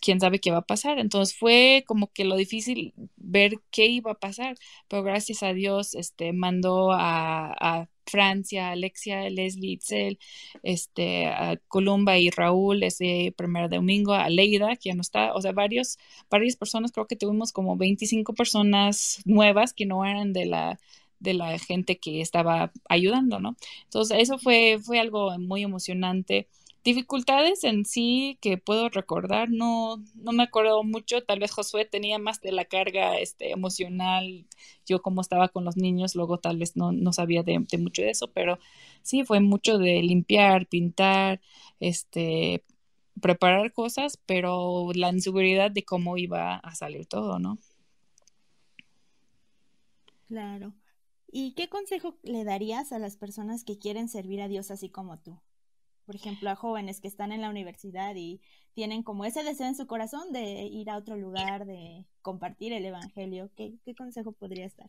[0.00, 0.98] quién sabe qué va a pasar.
[0.98, 4.56] Entonces fue como que lo difícil ver qué iba a pasar,
[4.88, 10.18] pero gracias a Dios, este, mandó a, Francia, Alexia, Leslie, Itzel,
[10.62, 15.40] este, a Columba y Raúl ese primer domingo, a Leida, que ya no está, o
[15.40, 15.96] sea, varios,
[16.30, 20.78] varias personas, creo que tuvimos como 25 personas nuevas que no eran de la
[21.24, 23.56] de la gente que estaba ayudando, ¿no?
[23.84, 26.48] Entonces, eso fue, fue algo muy emocionante.
[26.84, 32.18] Dificultades en sí que puedo recordar, no, no me acuerdo mucho, tal vez Josué tenía
[32.18, 34.46] más de la carga este, emocional,
[34.84, 38.10] yo como estaba con los niños, luego tal vez no, no sabía de, mucho de
[38.10, 38.58] eso, pero
[39.02, 41.40] sí fue mucho de limpiar, pintar,
[41.80, 42.62] este,
[43.18, 47.56] preparar cosas, pero la inseguridad de cómo iba a salir todo, ¿no?
[50.28, 50.74] Claro.
[51.32, 55.18] ¿Y qué consejo le darías a las personas que quieren servir a Dios así como
[55.18, 55.40] tú?
[56.06, 58.40] Por ejemplo, a jóvenes que están en la universidad y
[58.74, 62.84] tienen como ese deseo en su corazón de ir a otro lugar, de compartir el
[62.84, 63.50] Evangelio.
[63.56, 64.88] ¿Qué, consejo podrías dar?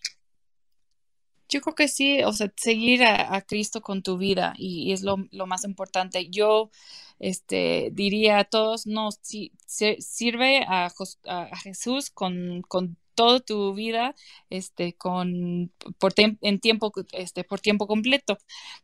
[1.47, 5.17] Yo creo que sí, o sea, seguir a, Cristo con tu vida y, es lo,
[5.45, 6.27] más importante.
[6.29, 6.71] Yo
[7.19, 10.91] este, diría a todos, no, si, sirve a,
[11.25, 14.15] a Jesús con, con toda tu vida
[14.49, 18.37] este con por en tiempo este por tiempo completo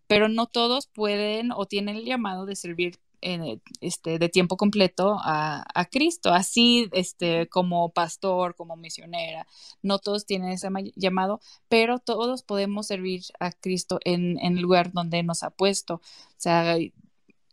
[0.07, 5.17] pero no todos pueden o tienen el llamado de servir en, este, de tiempo completo
[5.23, 9.47] a, a, Cristo, así este, como pastor, como misionera.
[9.81, 14.91] No todos tienen ese llamado, pero todos podemos servir a Cristo en, en el lugar
[14.91, 15.95] donde nos ha puesto.
[15.95, 16.01] O
[16.37, 16.77] sea,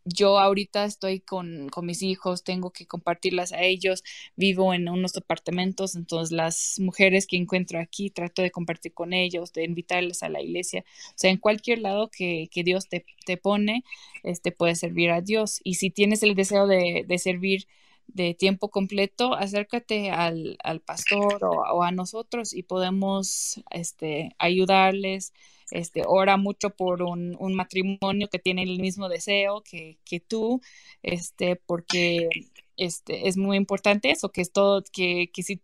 [0.09, 4.05] yo ahorita estoy con, mis hijos, tengo que compartirlas a ellos,
[4.37, 9.53] vivo en unos departamentos, entonces las mujeres que encuentro aquí trato de compartir con ellos,
[9.53, 13.05] de invitarles a la iglesia, o sea, en cualquier lado que, Dios te,
[13.37, 13.85] pone,
[14.25, 15.61] este, puedes servir a Dios.
[15.63, 17.67] Y si tienes el deseo de, servir
[18.09, 25.33] de tiempo completo, acércate al, pastor o, o, a nosotros y podemos este, ayudarles,
[25.71, 30.61] este, ora mucho por un, matrimonio que tiene el mismo deseo que, tú,
[31.03, 32.29] este, porque
[32.77, 35.63] este, es muy importante eso, que es todo, que, si,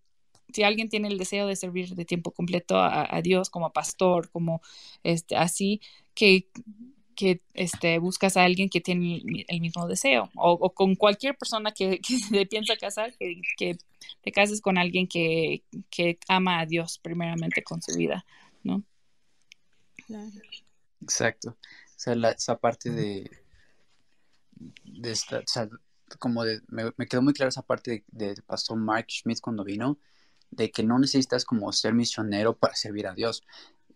[0.53, 4.61] si alguien tiene el deseo de servir de tiempo completo a, Dios como pastor, como
[5.03, 5.81] este, así,
[6.15, 6.49] que
[7.15, 12.01] que este, buscas a alguien que tiene el mismo deseo o, con cualquier persona que,
[12.07, 13.77] que te piensa casar, que, que,
[14.23, 18.27] te cases con alguien que, que ama a Dios primeramente con su vida,
[18.63, 18.83] ¿no?
[21.01, 21.51] Exacto.
[21.51, 23.31] O sea, esa parte de,
[24.85, 25.69] de esta, o sea,
[26.19, 29.99] como de, me, quedó muy claro esa parte del pastor Mark Schmidt cuando vino,
[30.51, 33.43] de que no necesitas como ser misionero para servir a Dios,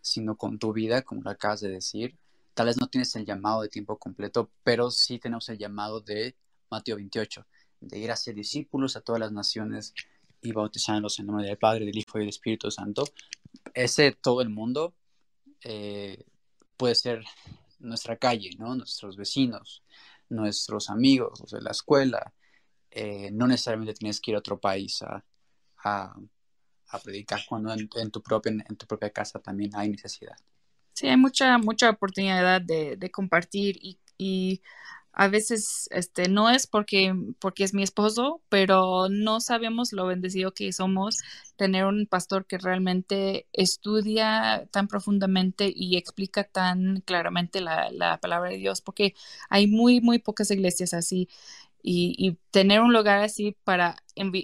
[0.00, 2.16] sino con tu vida, como lo acabas de decir.
[2.54, 6.34] Tal vez no tienes el llamado de tiempo completo, pero sí tenemos el llamado de
[6.70, 7.46] Mateo 28,
[7.80, 9.94] de ir a ser discípulos a todas las naciones
[10.40, 13.04] y bautizarlos en nombre del Padre, del Hijo y del Espíritu Santo.
[13.74, 14.94] Ese todo el mundo
[15.64, 16.24] eh,
[16.76, 17.24] puede ser
[17.78, 18.74] nuestra calle, ¿no?
[18.74, 19.82] Nuestros vecinos,
[20.28, 22.32] nuestros amigos, o la escuela.
[22.90, 25.24] Eh, no necesariamente tienes que ir a otro país a,
[27.04, 30.36] predicar cuando en, tu propia, en tu propia casa también hay necesidad.
[30.94, 33.78] Sí, hay mucha, mucha oportunidad de, compartir
[34.16, 34.62] y
[35.19, 40.55] a veces este no es porque porque es mi esposo, pero no sabemos lo bendecido
[40.55, 41.19] que somos
[41.57, 48.51] tener un pastor que realmente estudia tan profundamente y explica tan claramente la, la palabra
[48.51, 49.14] de Dios, porque
[49.51, 51.29] hay muy, muy pocas iglesias así.
[51.83, 53.97] Y, tener un lugar así para,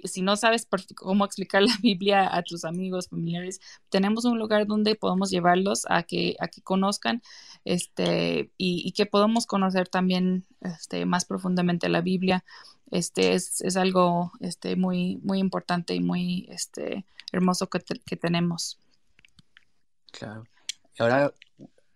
[0.05, 3.59] si no sabes cómo explicar la Biblia a tus amigos, familiares,
[3.89, 7.21] tenemos un lugar donde podemos llevarlos a que, a que conozcan
[7.65, 12.45] este, y, que podamos conocer también este, más profundamente la Biblia.
[12.91, 18.79] Este es, es algo este, muy, muy importante y muy este, hermoso que, que tenemos.
[20.11, 20.45] Claro.
[20.97, 21.33] Y ahora,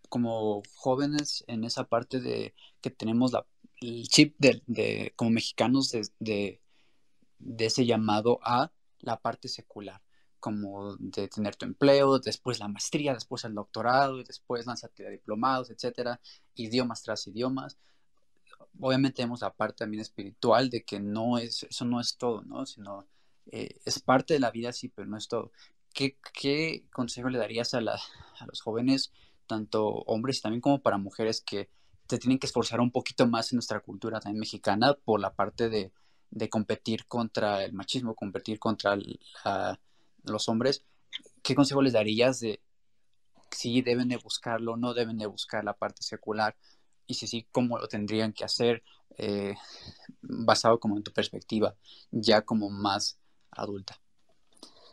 [0.10, 3.46] como jóvenes en esa parte de que tenemos la
[3.82, 6.62] el chip de, como mexicanos de,
[7.58, 10.02] ese llamado a la parte secular,
[10.40, 15.70] como de tener tu empleo, después la maestría, después el doctorado, después lanzarte a diplomados,
[15.70, 16.20] etcétera,
[16.56, 17.78] idiomas tras idiomas.
[18.80, 22.66] Obviamente tenemos la parte también espiritual de que no es, eso no es todo, ¿no?
[22.66, 23.08] Sino
[23.52, 25.52] eh, es parte de la vida, sí, pero no es todo.
[25.94, 29.12] ¿Qué, qué consejo le darías a, a los jóvenes,
[29.48, 31.70] tanto hombres y también como para mujeres que
[32.10, 35.70] se tienen que esforzar un poquito más en nuestra cultura también mexicana por la parte
[35.70, 35.92] de,
[36.50, 38.98] competir contra el machismo, competir contra
[40.24, 40.84] los hombres.
[41.44, 42.62] ¿Qué consejo les darías de
[43.52, 46.56] si deben de buscarlo, no deben de buscar la parte secular?
[47.06, 48.84] Y si sí, ¿cómo lo tendrían que hacer
[49.18, 49.56] eh,
[50.22, 51.76] basado como en tu perspectiva,
[52.12, 53.20] ya como más
[53.52, 54.00] adulta?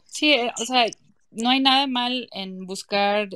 [0.04, 0.86] Sí, eh, o sea,
[1.30, 3.28] no hay nada mal en buscar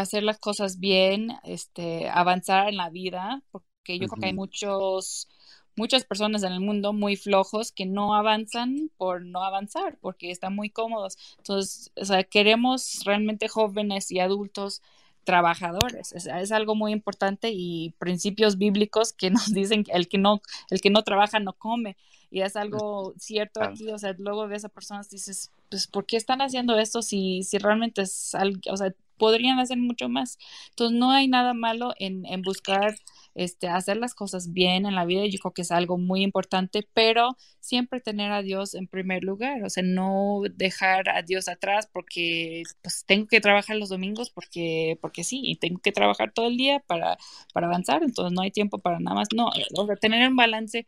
[0.00, 5.28] hacer las cosas bien, este, avanzar en la vida, porque yo creo que hay muchos,
[5.76, 10.54] muchas personas en el mundo muy flojos que no avanzan por no avanzar, porque están
[10.54, 11.16] muy cómodos.
[11.38, 14.82] Entonces, o sea, queremos realmente jóvenes y adultos
[15.24, 16.12] trabajadores.
[16.12, 20.40] Es, es, algo muy importante y principios bíblicos que nos dicen que el que no,
[20.70, 21.96] el que no trabaja no come.
[22.30, 26.16] Y es algo cierto aquí, o sea, luego ves a personas dices, pues, ¿por qué
[26.16, 30.38] están haciendo esto si, si realmente es algo, o sea, podrían hacer mucho más.
[30.70, 32.96] Entonces, no hay nada malo en, buscar
[33.34, 35.26] este, hacer las cosas bien en la vida.
[35.26, 39.62] Yo creo que es algo muy importante, pero siempre tener a Dios en primer lugar.
[39.64, 44.98] O sea, no dejar a Dios atrás porque pues tengo que trabajar los domingos porque,
[45.00, 47.16] porque sí, y tengo que trabajar todo el día para,
[47.52, 48.02] para avanzar.
[48.02, 49.28] Entonces, no hay tiempo para nada más.
[49.34, 50.86] No, o sea, tener un balance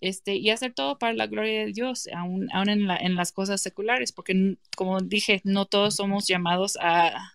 [0.00, 3.32] este, y hacer todo para la gloria de Dios, aún, aún en, la, en las
[3.32, 7.34] cosas seculares, porque como dije, no todos somos llamados a,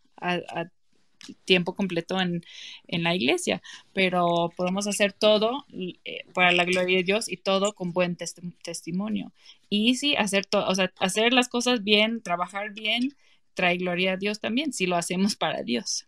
[1.46, 2.44] tiempo completo en,
[2.88, 3.62] la iglesia,
[3.94, 9.32] pero podemos hacer todo eh, para la gloria de Dios y todo con buen testimonio.
[9.70, 13.16] Y sí, hacer o sea, hacer las cosas bien, trabajar bien,
[13.54, 16.08] trae gloria a Dios también, si lo hacemos para Dios.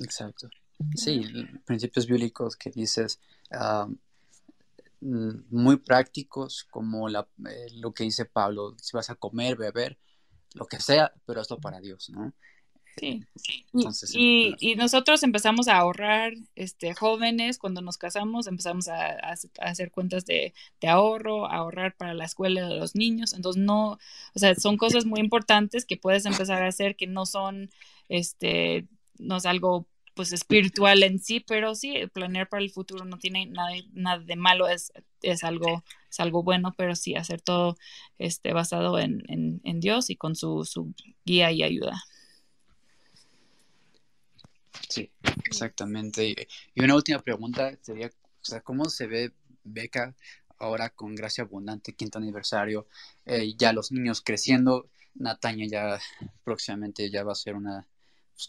[0.00, 0.48] Exacto.
[0.94, 1.22] Sí,
[1.64, 3.20] principios bíblicos que dices,
[3.50, 3.92] mm,
[5.02, 9.98] muy prácticos, como la, eh, lo que dice Pablo, si vas a comer, beber,
[10.54, 12.32] lo que sea, pero hazlo para Dios, ¿no?
[12.96, 13.24] Sí,
[14.12, 19.16] y, y, nosotros empezamos a ahorrar, este, jóvenes, cuando nos casamos, empezamos a,
[19.60, 20.52] hacer cuentas de,
[20.86, 25.06] ahorro, a ahorrar para la escuela de los niños, entonces no, o sea, son cosas
[25.06, 27.70] muy importantes que puedes empezar a hacer que no son,
[28.10, 28.86] este,
[29.18, 33.46] no es algo pues espiritual en sí, pero sí, planear para el futuro no tiene
[33.46, 34.92] nada, nada de malo, es,
[35.22, 37.76] es algo, es algo bueno, pero sí hacer todo
[38.18, 40.94] este basado en, en, en Dios y con su, su
[41.24, 42.02] guía y ayuda.
[44.88, 45.10] Sí,
[45.44, 46.48] exactamente.
[46.74, 49.32] Y una última pregunta sería, o sea, ¿cómo se ve
[49.64, 50.14] Beca
[50.58, 52.86] ahora con Gracia Abundante, quinto aniversario?
[53.24, 55.98] Eh, ya los niños creciendo, Nataña ya
[56.44, 57.86] próximamente ya va a ser una,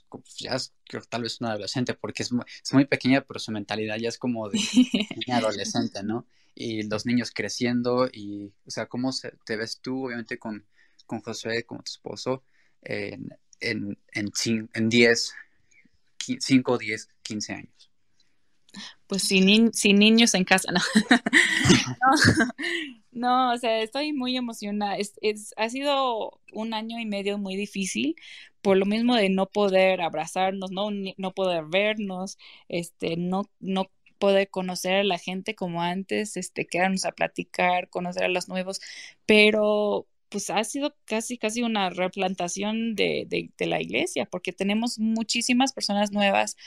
[0.09, 3.39] pues, ya es, creo tal vez una adolescente, porque es muy, es muy pequeña, pero
[3.39, 4.59] su mentalidad ya es como de
[5.27, 6.27] niña adolescente, ¿no?
[6.55, 10.65] Y los niños creciendo y, o sea, ¿cómo se, te ves tú, obviamente, con,
[11.05, 12.43] con Josué, como tu esposo,
[12.81, 13.29] en,
[13.59, 14.31] en, en,
[14.73, 15.33] en 10,
[16.39, 17.91] 5, 10, 15 años?
[19.07, 20.79] Pues sin, sin niños en casa, no.
[22.01, 22.53] no.
[23.15, 24.97] O sea, estoy muy emocionada.
[24.97, 28.15] Es, es, ha sido un año y medio muy difícil
[28.61, 32.37] por lo mismo de no poder abrazarnos, no, no poder vernos,
[32.69, 38.23] este, no, no poder conocer a la gente como antes, este, quedarnos a platicar, conocer
[38.23, 38.79] a los nuevos,
[39.25, 45.73] pero pues ha sido casi, casi una replantación de, de, la iglesia, porque tenemos muchísimas
[45.73, 46.57] personas nuevas.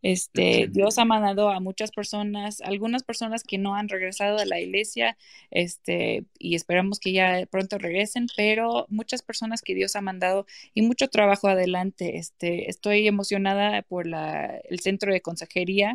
[0.00, 4.60] Este, Dios ha mandado a muchas personas, algunas personas que no han regresado de la
[4.60, 5.18] iglesia,
[5.50, 10.82] este, y esperamos que ya pronto regresen, pero muchas personas que Dios ha mandado y
[10.82, 12.18] mucho trabajo adelante.
[12.18, 15.94] Este, estoy emocionada por la, el centro de consejería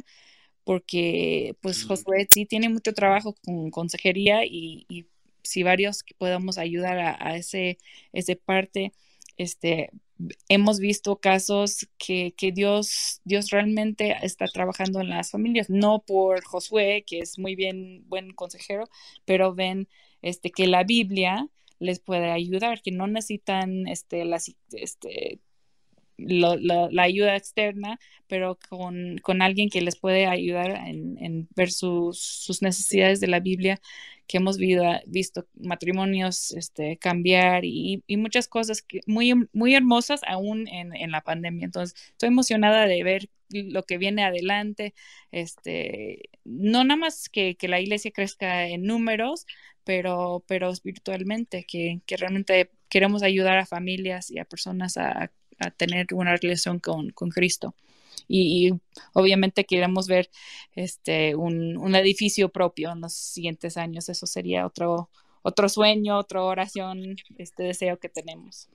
[0.64, 5.06] porque pues Josué sí tiene mucho trabajo con consejería y, y
[5.44, 7.78] si varios que podamos ayudar a, ese,
[8.14, 8.94] ese parte,
[9.38, 9.92] este,
[10.50, 17.04] hemos visto casos que, Dios, Dios realmente está trabajando en las familias, no por Josué,
[17.08, 18.86] que es muy bien, buen consejero,
[19.26, 19.88] pero ven
[20.22, 21.48] este, que la Biblia
[21.80, 25.40] les puede ayudar, que no necesitan este, las, este,
[26.28, 33.28] la, ayuda externa, pero con, alguien que les puede ayudar en, ver sus, necesidades de
[33.28, 33.82] la Biblia,
[34.28, 41.22] que hemos visto matrimonios este, cambiar y, muchas cosas muy, muy hermosas aún en, la
[41.22, 41.66] pandemia.
[41.66, 44.94] Entonces, estoy emocionada de ver lo que viene adelante,
[45.32, 49.46] este, no nada más que, la iglesia crezca en números,
[49.84, 55.32] pero, pero espiritualmente, que, que realmente queremos ayudar a familias y a personas a
[55.62, 57.76] a tener una relación con, Cristo.
[58.28, 58.72] Y,
[59.14, 60.30] obviamente queremos ver
[60.76, 64.10] este un, edificio propio en los siguientes años.
[64.10, 65.10] Eso sería otro,
[65.44, 68.70] otro sueño, otra oración, este deseo que tenemos.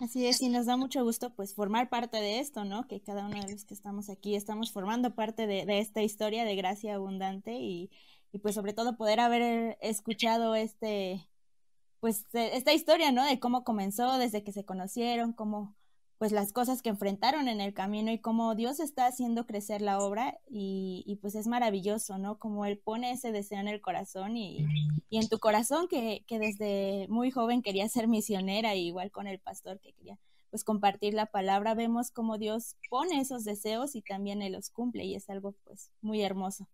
[0.00, 2.88] Así es, y nos da mucho gusto pues formar parte de esto, ¿no?
[2.88, 6.56] Que cada uno de los que estamos aquí estamos formando parte de, esta historia de
[6.56, 7.90] gracia abundante y,
[8.32, 11.28] y, pues sobre todo poder haber escuchado este,
[12.00, 13.24] pues e, esta historia, ¿no?
[13.24, 15.76] De cómo comenzó, desde que se conocieron, cómo
[16.18, 20.00] pues las cosas que enfrentaron en el camino y cómo Dios está haciendo crecer la
[20.00, 22.38] obra y, y pues es maravilloso, ¿no?
[22.38, 24.66] Como Él pone ese deseo en el corazón y,
[25.08, 29.38] y en tu corazón que, que, desde muy joven quería ser misionera, igual con el
[29.38, 30.18] pastor que quería
[30.50, 35.04] pues compartir la palabra, vemos cómo Dios pone esos deseos y también Él los cumple
[35.04, 36.68] y es algo pues muy hermoso.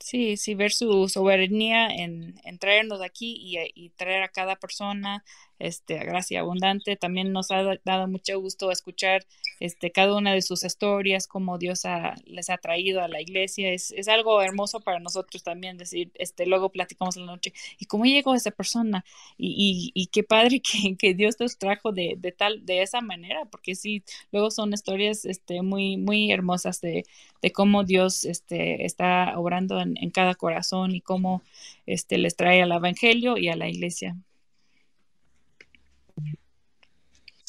[0.00, 3.36] Sí, sí, ver su soberanía en, traernos aquí
[3.74, 5.24] y, traer a cada persona
[5.60, 6.96] este, gracia abundante.
[6.96, 9.24] También nos ha dado mucho gusto escuchar
[9.60, 11.82] este, cada una de sus historias, cómo Dios
[12.24, 13.72] les ha traído a la iglesia.
[13.72, 17.84] Es, es, algo hermoso para nosotros también decir, este, luego platicamos en la noche, ¿y
[17.84, 19.04] cómo llegó esa persona?
[19.38, 23.44] Y, y, qué padre que, que, Dios nos trajo de, de, tal, de esa manera,
[23.44, 24.02] porque sí,
[24.32, 27.04] luego son historias este, muy, muy hermosas de,
[27.42, 31.42] de cómo Dios este, está obrando en, en cada corazón y cómo
[31.86, 34.16] este, les trae al Evangelio y a la iglesia.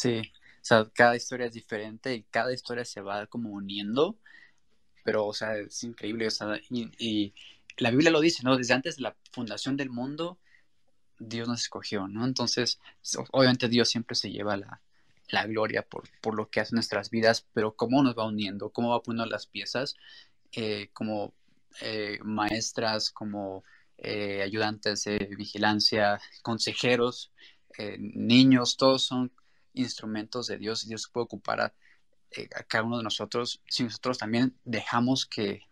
[0.02, 4.18] Sí, o sea, cada historia es diferente y cada historia se va como uniendo,
[5.04, 6.28] pero, o sea, es increíble,
[7.00, 7.34] y,
[7.78, 8.58] la Biblia lo dice, ¿no?
[8.58, 10.40] Desde antes de la fundación del mundo,
[11.20, 12.26] Dios nos escogió, ¿no?
[12.26, 12.80] Entonces,
[13.32, 14.82] obviamente Dios siempre se lleva la,
[15.48, 19.04] gloria por, por, lo que hace nuestras vidas, pero cómo nos va uniendo, cómo va
[19.04, 19.98] poniendo las piezas,
[20.54, 21.34] eh, como
[21.82, 23.64] eh, maestras, como
[24.00, 27.32] eh, ayudantes de vigilancia, consejeros,
[28.00, 29.32] niños, todos son
[29.74, 31.74] instrumentos de Dios y Dios puede ocupar
[32.32, 35.68] eh, a, cada uno de nosotros si nosotros también dejamos que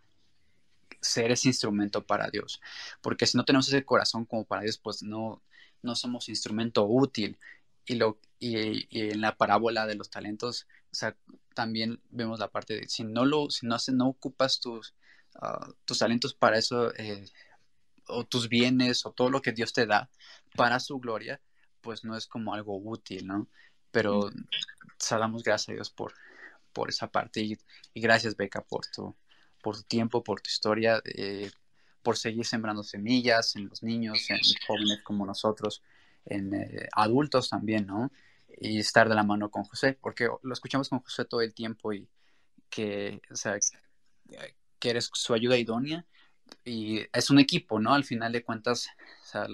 [1.01, 2.61] ser ese instrumento para Dios.
[3.01, 5.41] Porque si no tenemos ese corazón como para Dios, pues no,
[5.81, 7.37] no somos instrumento útil.
[7.85, 11.15] Y, lo, y, en la parábola de los talentos, o sea,
[11.55, 14.93] también vemos la parte de si no lo, si no, no ocupas tus,
[15.35, 17.25] ah, tus talentos para eso, eh,
[18.07, 20.09] o tus bienes, o todo lo que Dios te da
[20.55, 21.41] para su gloria,
[21.81, 23.47] pues no es como algo útil, ¿no?
[23.91, 24.29] Pero
[25.09, 26.13] damos gracias a Dios por,
[26.73, 27.57] por esa parte y,
[27.95, 29.15] gracias Beca por tu,
[29.61, 31.51] por tu tiempo, por tu historia, eh,
[32.01, 35.83] por seguir sembrando semillas en los niños, en jóvenes como nosotros,
[36.25, 38.11] en eh, adultos también, ¿no?
[38.61, 41.93] Y estar de la mano con José, porque lo escuchamos con José todo el tiempo
[41.93, 42.07] y
[42.69, 43.57] que, o sea,
[44.79, 46.05] que eres su ayuda idónea
[46.63, 47.93] y es un equipo, ¿no?
[47.93, 48.87] Al final de cuentas,
[49.23, 49.47] o sea,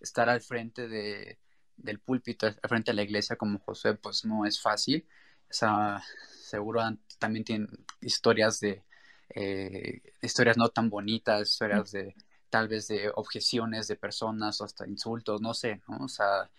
[0.00, 1.38] estar al frente de,
[1.78, 5.06] del púlpito frente a la iglesia como José, pues no es fácil.
[5.50, 6.02] O sea,
[6.42, 6.82] seguro
[7.18, 7.68] también tienen
[8.00, 8.82] historias de
[9.30, 12.14] eh, historias no tan bonitas, historias de
[12.50, 16.04] tal vez de objeciones de personas o hasta insultos, no sé, ¿no?
[16.04, 16.50] O sea,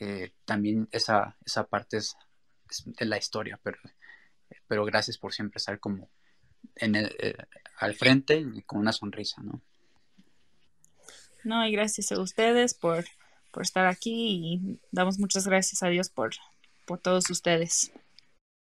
[0.00, 2.16] eh, también esa, esa parte es,
[2.86, 3.78] de la historia, pero,
[4.66, 6.08] pero gracias por siempre estar como
[6.76, 7.36] en eh,
[7.78, 9.60] al frente y con una sonrisa, ¿no?
[11.44, 13.04] No, y gracias a ustedes por
[13.54, 16.32] por estar aquí y damos muchas gracias a Dios por,
[16.84, 17.92] por todos ustedes.